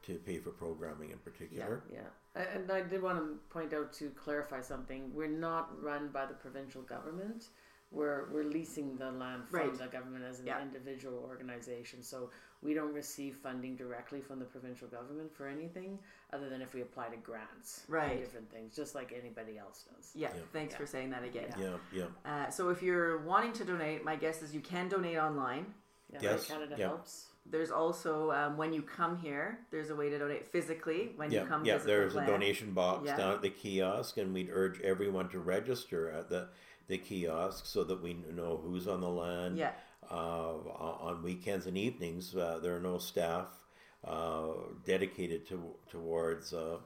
to 0.02 0.16
pay 0.16 0.36
for 0.38 0.50
programming 0.50 1.10
in 1.12 1.16
particular. 1.18 1.82
Yeah, 1.90 2.00
A- 2.36 2.54
and 2.56 2.70
I 2.70 2.82
did 2.82 3.00
want 3.02 3.18
to 3.20 3.38
point 3.48 3.72
out 3.72 3.90
to 3.94 4.10
clarify 4.10 4.60
something. 4.60 5.10
We're 5.14 5.28
not 5.28 5.82
run 5.82 6.08
by 6.08 6.26
the 6.26 6.34
provincial 6.34 6.82
government. 6.82 7.46
We're 7.90 8.28
we're 8.30 8.44
leasing 8.44 8.96
the 8.98 9.10
land 9.12 9.48
from 9.48 9.60
Right. 9.60 9.78
the 9.78 9.86
government 9.86 10.24
as 10.26 10.40
an 10.40 10.46
Yeah. 10.46 10.60
individual 10.60 11.20
organization. 11.26 12.02
So 12.02 12.28
we 12.62 12.72
don't 12.74 12.92
receive 12.94 13.36
funding 13.36 13.76
directly 13.76 14.20
from 14.20 14.38
the 14.38 14.44
provincial 14.44 14.88
government 14.88 15.30
for 15.34 15.46
anything 15.46 15.98
other 16.32 16.48
than 16.48 16.62
if 16.62 16.74
we 16.74 16.80
apply 16.82 17.08
to 17.08 17.16
grants 17.18 17.84
Right. 17.88 18.18
different 18.18 18.50
things, 18.50 18.74
just 18.74 18.94
like 18.94 19.12
anybody 19.12 19.58
else 19.58 19.84
does. 19.94 20.10
Yeah, 20.14 20.30
Yeah. 20.34 20.40
thanks 20.52 20.72
Yeah. 20.72 20.78
for 20.78 20.86
saying 20.86 21.10
that 21.10 21.22
again. 21.24 21.54
Yeah, 21.58 21.76
yeah. 21.92 22.06
Uh, 22.24 22.50
so 22.50 22.70
if 22.70 22.82
you're 22.82 23.18
wanting 23.18 23.52
to 23.54 23.64
donate, 23.64 24.04
my 24.04 24.16
guess 24.16 24.42
is 24.42 24.54
you 24.54 24.60
can 24.60 24.88
donate 24.88 25.18
online. 25.18 25.74
Yeah, 26.10 26.18
Yes, 26.22 26.46
Canada 26.48 26.74
yeah. 26.78 26.86
helps. 26.88 27.28
There's 27.46 27.70
also 27.70 28.30
um, 28.32 28.56
when 28.56 28.72
you 28.72 28.80
come 28.80 29.18
here, 29.18 29.58
there's 29.70 29.90
a 29.90 29.94
way 29.96 30.08
to 30.08 30.18
donate 30.18 30.46
physically 30.46 31.12
when 31.16 31.30
Yeah, 31.30 31.42
you 31.42 31.46
come. 31.48 31.64
yeah. 31.66 31.76
There's 31.76 32.14
the 32.14 32.20
a 32.20 32.26
donation 32.26 32.72
box 32.72 33.04
Yeah. 33.06 33.16
down 33.18 33.34
at 33.34 33.42
the 33.42 33.50
kiosk, 33.50 34.16
and 34.16 34.32
we'd 34.32 34.48
urge 34.50 34.80
everyone 34.80 35.28
to 35.30 35.38
register 35.40 36.08
at 36.10 36.28
the 36.30 36.48
the 36.86 36.98
kiosk 36.98 37.64
so 37.64 37.82
that 37.82 38.02
we 38.02 38.12
know 38.12 38.58
who's 38.58 38.86
on 38.86 39.00
the 39.00 39.08
land. 39.08 39.56
Yeah, 39.56 39.72
on 40.10 41.22
weekends 41.22 41.66
and 41.66 41.76
evenings, 41.76 42.34
uh, 42.34 42.58
there 42.62 42.76
are 42.76 42.80
no 42.80 42.98
staff 42.98 43.46
uh, 44.04 44.52
dedicated 44.84 45.46
to 45.48 45.62
towards 45.90 46.52
uh, 46.52 46.78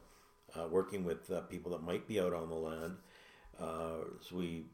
uh, 0.59 0.67
working 0.69 1.05
with 1.05 1.31
uh, 1.31 1.41
people 1.43 1.73
that 1.73 1.83
might 1.83 2.07
be 2.07 2.21
out 2.21 2.33
on 2.33 2.49
the 2.49 2.55
land. 2.55 2.97
Uh, 3.61 4.05
so 4.21 4.37
we 4.37 4.65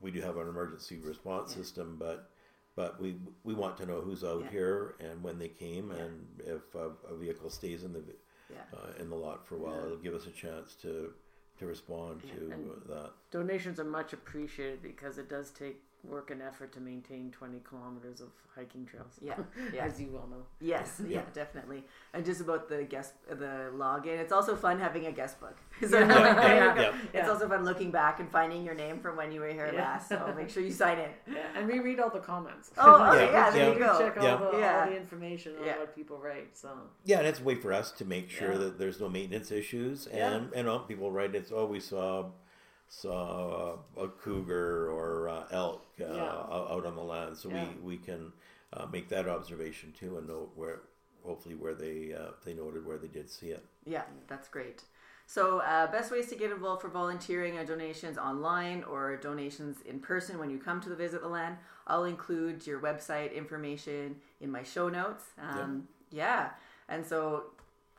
we 0.00 0.10
do 0.10 0.20
have 0.20 0.36
an 0.36 0.48
emergency 0.48 0.98
response 0.98 1.50
Yeah. 1.52 1.62
system, 1.62 1.96
but 1.98 2.30
but 2.74 3.00
we 3.00 3.16
we 3.44 3.54
want 3.54 3.76
to 3.78 3.86
know 3.86 4.00
who's 4.00 4.24
out 4.24 4.44
Yeah. 4.44 4.50
here 4.50 4.94
and 5.00 5.22
when 5.22 5.38
they 5.38 5.48
came, 5.48 5.90
Yeah. 5.90 6.04
and 6.04 6.26
if 6.40 6.74
a, 6.74 6.90
a 7.08 7.14
vehicle 7.16 7.50
stays 7.50 7.84
in 7.84 7.92
the 7.92 8.02
yeah. 8.50 8.56
uh, 8.74 8.92
in 9.00 9.10
the 9.10 9.16
lot 9.16 9.46
for 9.46 9.56
a 9.56 9.58
while, 9.58 9.84
it'll 9.84 9.98
give 9.98 10.14
us 10.14 10.26
a 10.26 10.30
chance 10.30 10.74
to 10.76 11.12
to 11.58 11.66
respond 11.66 12.22
to 12.22 12.50
and- 12.52 12.70
uh, 12.70 12.94
that. 12.94 13.10
Donations 13.30 13.78
are 13.78 13.84
much 13.84 14.12
appreciated 14.14 14.82
because 14.82 15.18
it 15.18 15.28
does 15.28 15.50
take 15.50 15.80
work 16.04 16.30
and 16.30 16.42
effort 16.42 16.72
to 16.72 16.80
maintain 16.80 17.30
20 17.30 17.60
kilometers 17.68 18.20
of 18.20 18.28
hiking 18.54 18.84
trails. 18.84 19.18
Yeah, 19.20 19.36
yeah. 19.74 19.84
As 19.84 20.00
you 20.00 20.08
well 20.12 20.26
know. 20.28 20.42
Yes, 20.60 21.00
yeah, 21.06 21.18
Yeah. 21.18 21.22
definitely. 21.32 21.84
And 22.12 22.24
just 22.24 22.40
about 22.40 22.68
the 22.68 22.82
guest, 22.82 23.14
the 23.28 23.70
login. 23.74 24.18
It's 24.18 24.32
also 24.32 24.56
fun 24.56 24.78
having 24.80 25.06
a 25.06 25.12
guest 25.12 25.38
book. 25.40 25.56
So 25.88 25.98
Yeah, 25.98 26.06
there 26.06 26.56
yeah, 26.56 26.92
yeah. 27.14 27.20
It's 27.20 27.28
also 27.28 27.48
fun 27.48 27.64
looking 27.64 27.90
back 27.90 28.20
and 28.20 28.30
finding 28.30 28.64
your 28.64 28.74
name 28.74 29.00
from 29.00 29.16
when 29.16 29.32
you 29.32 29.40
were 29.40 29.48
here 29.48 29.70
Yeah. 29.72 29.80
last. 29.82 30.08
So 30.08 30.34
make 30.36 30.50
sure 30.50 30.62
you 30.62 30.72
sign 30.72 30.98
in. 30.98 31.10
Yeah, 31.34 31.46
and 31.56 31.66
we 31.66 31.78
read 31.78 31.98
all 32.00 32.10
the 32.10 32.20
comments. 32.20 32.70
Oh, 32.76 32.82
oh 33.00 33.12
okay, 33.12 33.32
yeah, 33.32 33.50
there 33.50 33.68
We 33.68 33.74
you 33.74 33.78
go. 33.78 33.98
Check 33.98 34.16
all, 34.16 34.22
the, 34.52 34.58
Yeah. 34.58 34.80
all 34.80 34.90
the 34.90 34.96
information 34.96 35.56
on 35.58 35.66
Yeah. 35.66 35.78
what 35.78 35.94
people 35.94 36.18
write. 36.18 36.56
So 36.56 36.68
Yeah, 37.04 37.18
and 37.18 37.26
it's 37.26 37.40
a 37.40 37.44
way 37.44 37.54
for 37.54 37.72
us 37.72 37.90
to 37.92 38.04
make 38.04 38.28
sure 38.28 38.52
Yeah. 38.52 38.58
that 38.58 38.78
there's 38.78 39.00
no 39.00 39.08
maintenance 39.08 39.50
issues, 39.50 40.08
Yeah. 40.12 40.32
and 40.32 40.52
and 40.52 40.68
all 40.68 40.80
people 40.80 41.10
write 41.12 41.34
it's 41.34 41.52
oh 41.52 41.66
we 41.66 41.80
saw 41.80 42.30
saw 42.92 43.78
a 43.96 44.08
cougar 44.08 44.90
or 44.90 45.28
uh, 45.28 45.44
elk 45.50 45.86
uh, 46.00 46.04
Yeah. 46.04 46.28
out 46.72 46.84
on 46.84 46.94
the 46.94 47.02
land, 47.02 47.36
so 47.38 47.48
Yeah. 47.48 47.68
we 47.82 47.96
we 47.96 47.96
can 47.96 48.32
uh, 48.72 48.86
make 48.86 49.08
that 49.08 49.26
observation 49.28 49.92
too 49.92 50.18
and 50.18 50.26
know 50.28 50.50
where 50.54 50.82
hopefully 51.24 51.54
where 51.54 51.74
they 51.74 52.12
uh, 52.12 52.32
they 52.44 52.52
noted 52.52 52.84
where 52.84 52.98
they 52.98 53.08
did 53.08 53.30
see 53.30 53.48
it. 53.50 53.64
Yeah, 53.86 54.04
that's 54.28 54.48
great. 54.48 54.82
So, 55.26 55.60
uh, 55.60 55.86
best 55.90 56.10
ways 56.12 56.26
to 56.28 56.34
get 56.36 56.50
involved 56.50 56.82
for 56.82 56.88
volunteering 56.88 57.56
are 57.56 57.64
donations 57.64 58.18
online 58.18 58.82
or 58.84 59.16
donations 59.16 59.78
in 59.86 59.98
person 60.00 60.38
when 60.38 60.50
you 60.50 60.58
come 60.58 60.78
to 60.82 60.90
the 60.90 60.96
visit 60.96 61.22
the 61.22 61.28
land. 61.28 61.56
I'll 61.86 62.04
include 62.04 62.66
your 62.66 62.80
website 62.80 63.32
information 63.34 64.16
in 64.40 64.50
my 64.50 64.62
show 64.62 64.90
notes. 64.90 65.24
Um, 65.40 65.88
yeah. 66.10 66.50
and 66.88 67.06
so, 67.06 67.44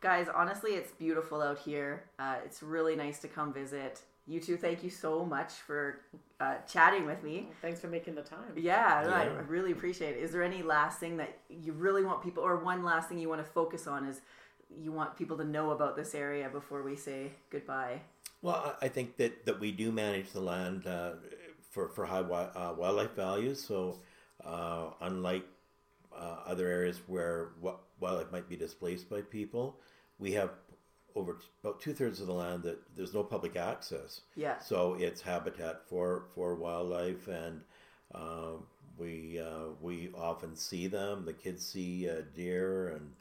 guys, 0.01 0.27
honestly, 0.33 0.71
it's 0.71 0.91
beautiful 0.91 1.41
out 1.41 1.57
here. 1.57 2.03
Uh, 2.19 2.35
it's 2.45 2.61
really 2.61 2.95
nice 2.95 3.17
to 3.19 3.27
come 3.27 3.51
visit. 3.51 4.01
You 4.25 4.39
two, 4.39 4.55
thank 4.55 4.83
you 4.83 4.89
so 4.89 5.25
much 5.25 5.51
for 5.51 5.99
uh, 6.39 6.55
chatting 6.71 7.05
with 7.05 7.21
me. 7.23 7.49
thanks 7.61 7.81
for 7.81 7.87
making 7.87 8.15
the 8.15 8.21
time. 8.21 8.53
Yeah, 8.55 9.03
no, 9.05 9.13
I 9.13 9.25
really 9.47 9.71
appreciate 9.73 10.15
it. 10.15 10.23
Is 10.23 10.31
there 10.31 10.43
any 10.43 10.63
last 10.63 10.99
thing 10.99 11.17
that 11.17 11.37
you 11.49 11.73
really 11.73 12.05
want 12.05 12.23
people, 12.23 12.41
or 12.43 12.57
one 12.57 12.83
last 12.83 13.09
thing 13.09 13.19
you 13.19 13.27
want 13.27 13.45
to 13.45 13.51
focus 13.51 13.85
on 13.85 14.05
is 14.05 14.21
you 14.81 14.91
want 14.91 15.17
people 15.17 15.37
to 15.37 15.43
know 15.43 15.71
about 15.71 15.95
this 15.95 16.15
area 16.15 16.47
before 16.49 16.83
we 16.83 16.95
say 16.95 17.31
goodbye? 17.49 18.01
Well, 18.41 18.75
I 18.81 18.85
I 18.85 18.89
think 18.89 19.17
that, 19.17 19.45
that 19.45 19.59
we 19.59 19.71
do 19.71 19.91
manage 19.91 20.31
the 20.31 20.41
land 20.41 20.87
uh, 20.87 21.11
for 21.69 21.89
for 21.89 22.05
high 22.05 22.21
wi- 22.21 22.51
uh, 22.55 22.73
wildlife 22.77 23.15
values. 23.15 23.61
So, 23.61 23.99
uh, 24.45 24.91
unlike 25.01 25.45
uh, 26.15 26.37
other 26.45 26.67
areas 26.67 27.01
where 27.07 27.49
wi- 27.61 27.79
wildlife 27.99 28.31
might 28.31 28.47
be 28.47 28.55
displaced 28.55 29.09
by 29.09 29.21
people, 29.21 29.79
we 30.17 30.31
have 30.33 30.51
over 31.15 31.33
t- 31.33 31.45
about 31.63 31.79
two 31.81 31.93
thirds 31.93 32.19
of 32.21 32.27
the 32.27 32.33
land 32.33 32.63
that 32.63 32.79
there's 32.95 33.13
no 33.13 33.23
public 33.23 33.55
access. 33.55 34.21
Yeah, 34.35 34.59
So 34.59 34.95
it's 34.99 35.21
habitat 35.21 35.87
for 35.87 36.25
for 36.33 36.55
wildlife, 36.55 37.27
and 37.27 37.61
um, 38.13 38.65
we 38.97 39.39
uh, 39.39 39.73
we 39.81 40.11
often 40.15 40.55
see 40.55 40.87
them. 40.87 41.25
The 41.25 41.33
kids 41.33 41.65
see 41.65 42.09
uh, 42.09 42.21
deer 42.35 42.89
and 42.89 43.11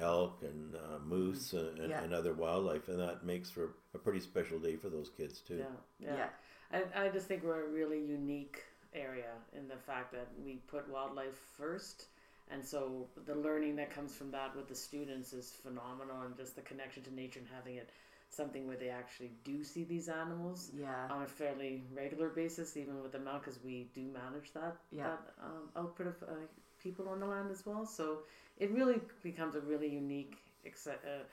elk 0.00 0.42
and 0.42 0.74
uh, 0.74 0.98
moose 1.04 1.52
and, 1.52 1.78
and, 1.78 1.90
Yeah. 1.90 2.02
and 2.02 2.14
other 2.14 2.32
wildlife, 2.32 2.88
and 2.88 2.98
that 3.00 3.24
makes 3.24 3.50
for 3.50 3.70
a 3.94 3.98
pretty 3.98 4.20
special 4.20 4.58
day 4.58 4.76
for 4.76 4.88
those 4.88 5.10
kids 5.10 5.40
too. 5.40 5.58
Yeah, 5.58 6.06
yeah. 6.08 6.28
yeah, 6.72 6.82
I, 6.96 7.06
I 7.06 7.08
just 7.10 7.26
think 7.26 7.42
we're 7.44 7.66
a 7.66 7.68
really 7.68 8.00
unique 8.00 8.64
area 8.94 9.32
in 9.56 9.68
the 9.68 9.76
fact 9.76 10.12
that 10.12 10.28
we 10.44 10.56
put 10.66 10.88
wildlife 10.88 11.36
first. 11.56 12.06
And 12.52 12.64
so 12.64 13.06
the 13.26 13.34
learning 13.34 13.76
that 13.76 13.94
comes 13.94 14.14
from 14.14 14.30
that 14.32 14.56
with 14.56 14.68
the 14.68 14.74
students 14.74 15.32
is 15.32 15.52
phenomenal, 15.62 16.22
and 16.22 16.36
just 16.36 16.56
the 16.56 16.62
connection 16.62 17.02
to 17.04 17.14
nature 17.14 17.38
and 17.38 17.48
having 17.54 17.76
it 17.76 17.90
something 18.28 18.66
where 18.66 18.76
they 18.76 18.88
actually 18.88 19.32
do 19.44 19.64
see 19.64 19.84
these 19.84 20.08
animals 20.08 20.70
yeah, 20.78 21.08
on 21.10 21.22
a 21.22 21.26
fairly 21.26 21.82
regular 21.94 22.28
basis, 22.28 22.76
even 22.76 23.02
with 23.02 23.12
the 23.12 23.18
amount, 23.18 23.42
because 23.42 23.58
we 23.64 23.90
do 23.94 24.02
manage 24.02 24.52
that 24.54 24.76
Yeah. 24.90 25.04
that 25.04 25.20
um, 25.42 25.68
output 25.76 26.06
of 26.08 26.22
uh, 26.22 26.34
people 26.82 27.08
on 27.08 27.20
the 27.20 27.26
land 27.26 27.50
as 27.50 27.66
well. 27.66 27.84
So 27.84 28.20
it 28.56 28.70
really 28.72 29.00
becomes 29.22 29.54
a 29.56 29.60
really 29.60 29.88
unique 29.88 30.36
ex- 30.64 30.86
uh, 30.86 31.24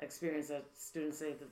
experience 0.00 0.48
that 0.48 0.64
students 0.74 1.18
say 1.18 1.32
that 1.32 1.48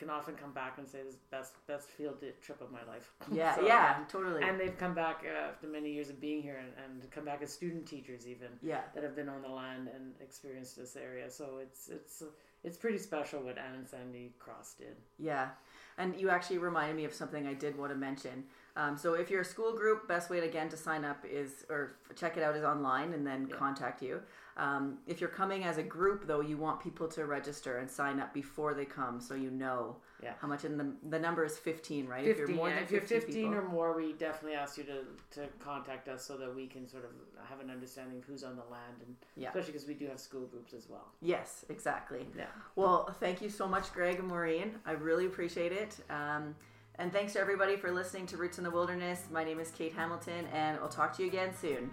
can 0.00 0.08
often 0.10 0.34
come 0.34 0.52
back 0.52 0.78
and 0.78 0.88
say 0.88 0.98
this 1.04 1.12
is 1.14 1.20
best 1.30 1.54
best 1.68 1.88
field 1.90 2.16
trip 2.42 2.60
of 2.62 2.72
my 2.72 2.82
life. 2.92 3.12
yeah, 3.32 3.54
So, 3.54 3.66
yeah, 3.66 3.98
totally. 4.08 4.42
And 4.42 4.58
they've 4.58 4.76
come 4.76 4.94
back 4.94 5.22
uh, 5.24 5.50
after 5.50 5.66
many 5.68 5.92
years 5.92 6.08
of 6.08 6.18
being 6.18 6.42
here 6.42 6.56
and, 6.58 6.72
and 6.82 7.10
come 7.10 7.26
back 7.26 7.42
as 7.42 7.52
student 7.52 7.86
teachers 7.86 8.26
even 8.26 8.48
yeah, 8.62 8.80
that 8.94 9.04
have 9.04 9.14
been 9.14 9.28
on 9.28 9.42
the 9.42 9.48
land 9.48 9.88
and 9.94 10.14
experienced 10.20 10.76
this 10.76 10.96
area. 10.96 11.30
So 11.30 11.58
it's 11.62 11.88
it's 11.88 12.22
it's 12.64 12.78
pretty 12.78 12.98
special 12.98 13.42
what 13.42 13.58
Ann 13.58 13.74
and 13.76 13.86
Sandy 13.86 14.32
Cross 14.38 14.74
did. 14.78 14.96
yeah. 15.18 15.50
And 15.98 16.18
you 16.18 16.30
actually 16.30 16.56
reminded 16.58 16.96
me 16.96 17.04
of 17.04 17.12
something 17.12 17.46
I 17.46 17.52
did 17.52 17.76
want 17.76 17.92
to 17.92 17.98
mention. 17.98 18.44
Um, 18.76 18.96
so 18.96 19.14
if 19.14 19.30
you're 19.30 19.40
a 19.42 19.44
school 19.44 19.72
group, 19.72 20.06
best 20.08 20.30
way 20.30 20.38
again 20.40 20.68
to 20.70 20.76
sign 20.76 21.04
up 21.04 21.24
is 21.28 21.64
or 21.68 21.96
check 22.14 22.36
it 22.36 22.42
out 22.42 22.56
is 22.56 22.64
online 22.64 23.12
and 23.12 23.26
then 23.26 23.46
Yeah. 23.48 23.56
contact 23.56 24.02
you. 24.02 24.22
Um, 24.56 24.98
if 25.06 25.20
you're 25.20 25.30
coming 25.30 25.64
as 25.64 25.78
a 25.78 25.82
group, 25.82 26.26
though, 26.26 26.40
you 26.40 26.56
want 26.58 26.80
people 26.80 27.08
to 27.08 27.24
register 27.24 27.78
and 27.78 27.90
sign 27.90 28.20
up 28.20 28.34
before 28.34 28.74
they 28.74 28.84
come, 28.84 29.20
so 29.20 29.34
you 29.34 29.50
know 29.50 29.96
Yeah. 30.22 30.34
how 30.38 30.48
much. 30.48 30.64
And 30.64 30.78
the 30.78 30.92
the 31.08 31.18
number 31.18 31.44
is 31.44 31.56
15, 31.58 32.06
right? 32.06 32.24
15, 32.26 32.30
if 32.30 32.38
you're 32.38 32.56
more 32.56 32.68
yeah, 32.68 32.74
than 32.74 32.84
if 32.84 32.90
you're 32.90 33.00
15, 33.00 33.20
15 33.20 33.42
people. 33.52 33.58
or 33.58 33.62
more, 33.68 33.92
we 33.96 34.12
definitely 34.12 34.56
ask 34.56 34.76
you 34.76 34.84
to, 34.84 35.04
to 35.32 35.48
contact 35.60 36.08
us 36.08 36.24
so 36.24 36.36
that 36.36 36.54
we 36.54 36.66
can 36.66 36.86
sort 36.86 37.04
of 37.04 37.10
have 37.48 37.60
an 37.60 37.70
understanding 37.70 38.18
of 38.18 38.24
who's 38.24 38.44
on 38.44 38.54
the 38.56 38.64
land, 38.64 38.96
and 39.04 39.16
Yeah. 39.34 39.48
especially 39.48 39.72
because 39.72 39.88
we 39.88 39.94
do 39.94 40.06
have 40.08 40.20
school 40.20 40.46
groups 40.46 40.74
as 40.74 40.88
well. 40.88 41.08
Yes, 41.22 41.64
exactly. 41.70 42.28
Yeah. 42.36 42.46
Well, 42.76 43.06
thank 43.18 43.40
you 43.40 43.48
so 43.48 43.66
much, 43.66 43.92
Greg 43.92 44.18
and 44.18 44.28
Maureen. 44.28 44.78
I 44.84 44.92
really 44.92 45.26
appreciate 45.26 45.72
it. 45.72 45.96
Um, 46.10 46.54
and 47.00 47.10
thanks 47.10 47.32
to 47.32 47.40
everybody 47.40 47.76
for 47.76 47.90
listening 47.90 48.26
to 48.26 48.36
Roots 48.36 48.58
in 48.58 48.64
the 48.64 48.70
Wilderness. 48.70 49.24
My 49.32 49.42
name 49.42 49.58
is 49.58 49.70
Kate 49.70 49.94
Hamilton, 49.94 50.46
and 50.52 50.78
I'll 50.78 50.88
talk 50.88 51.16
to 51.16 51.22
you 51.22 51.28
again 51.28 51.50
soon. 51.58 51.90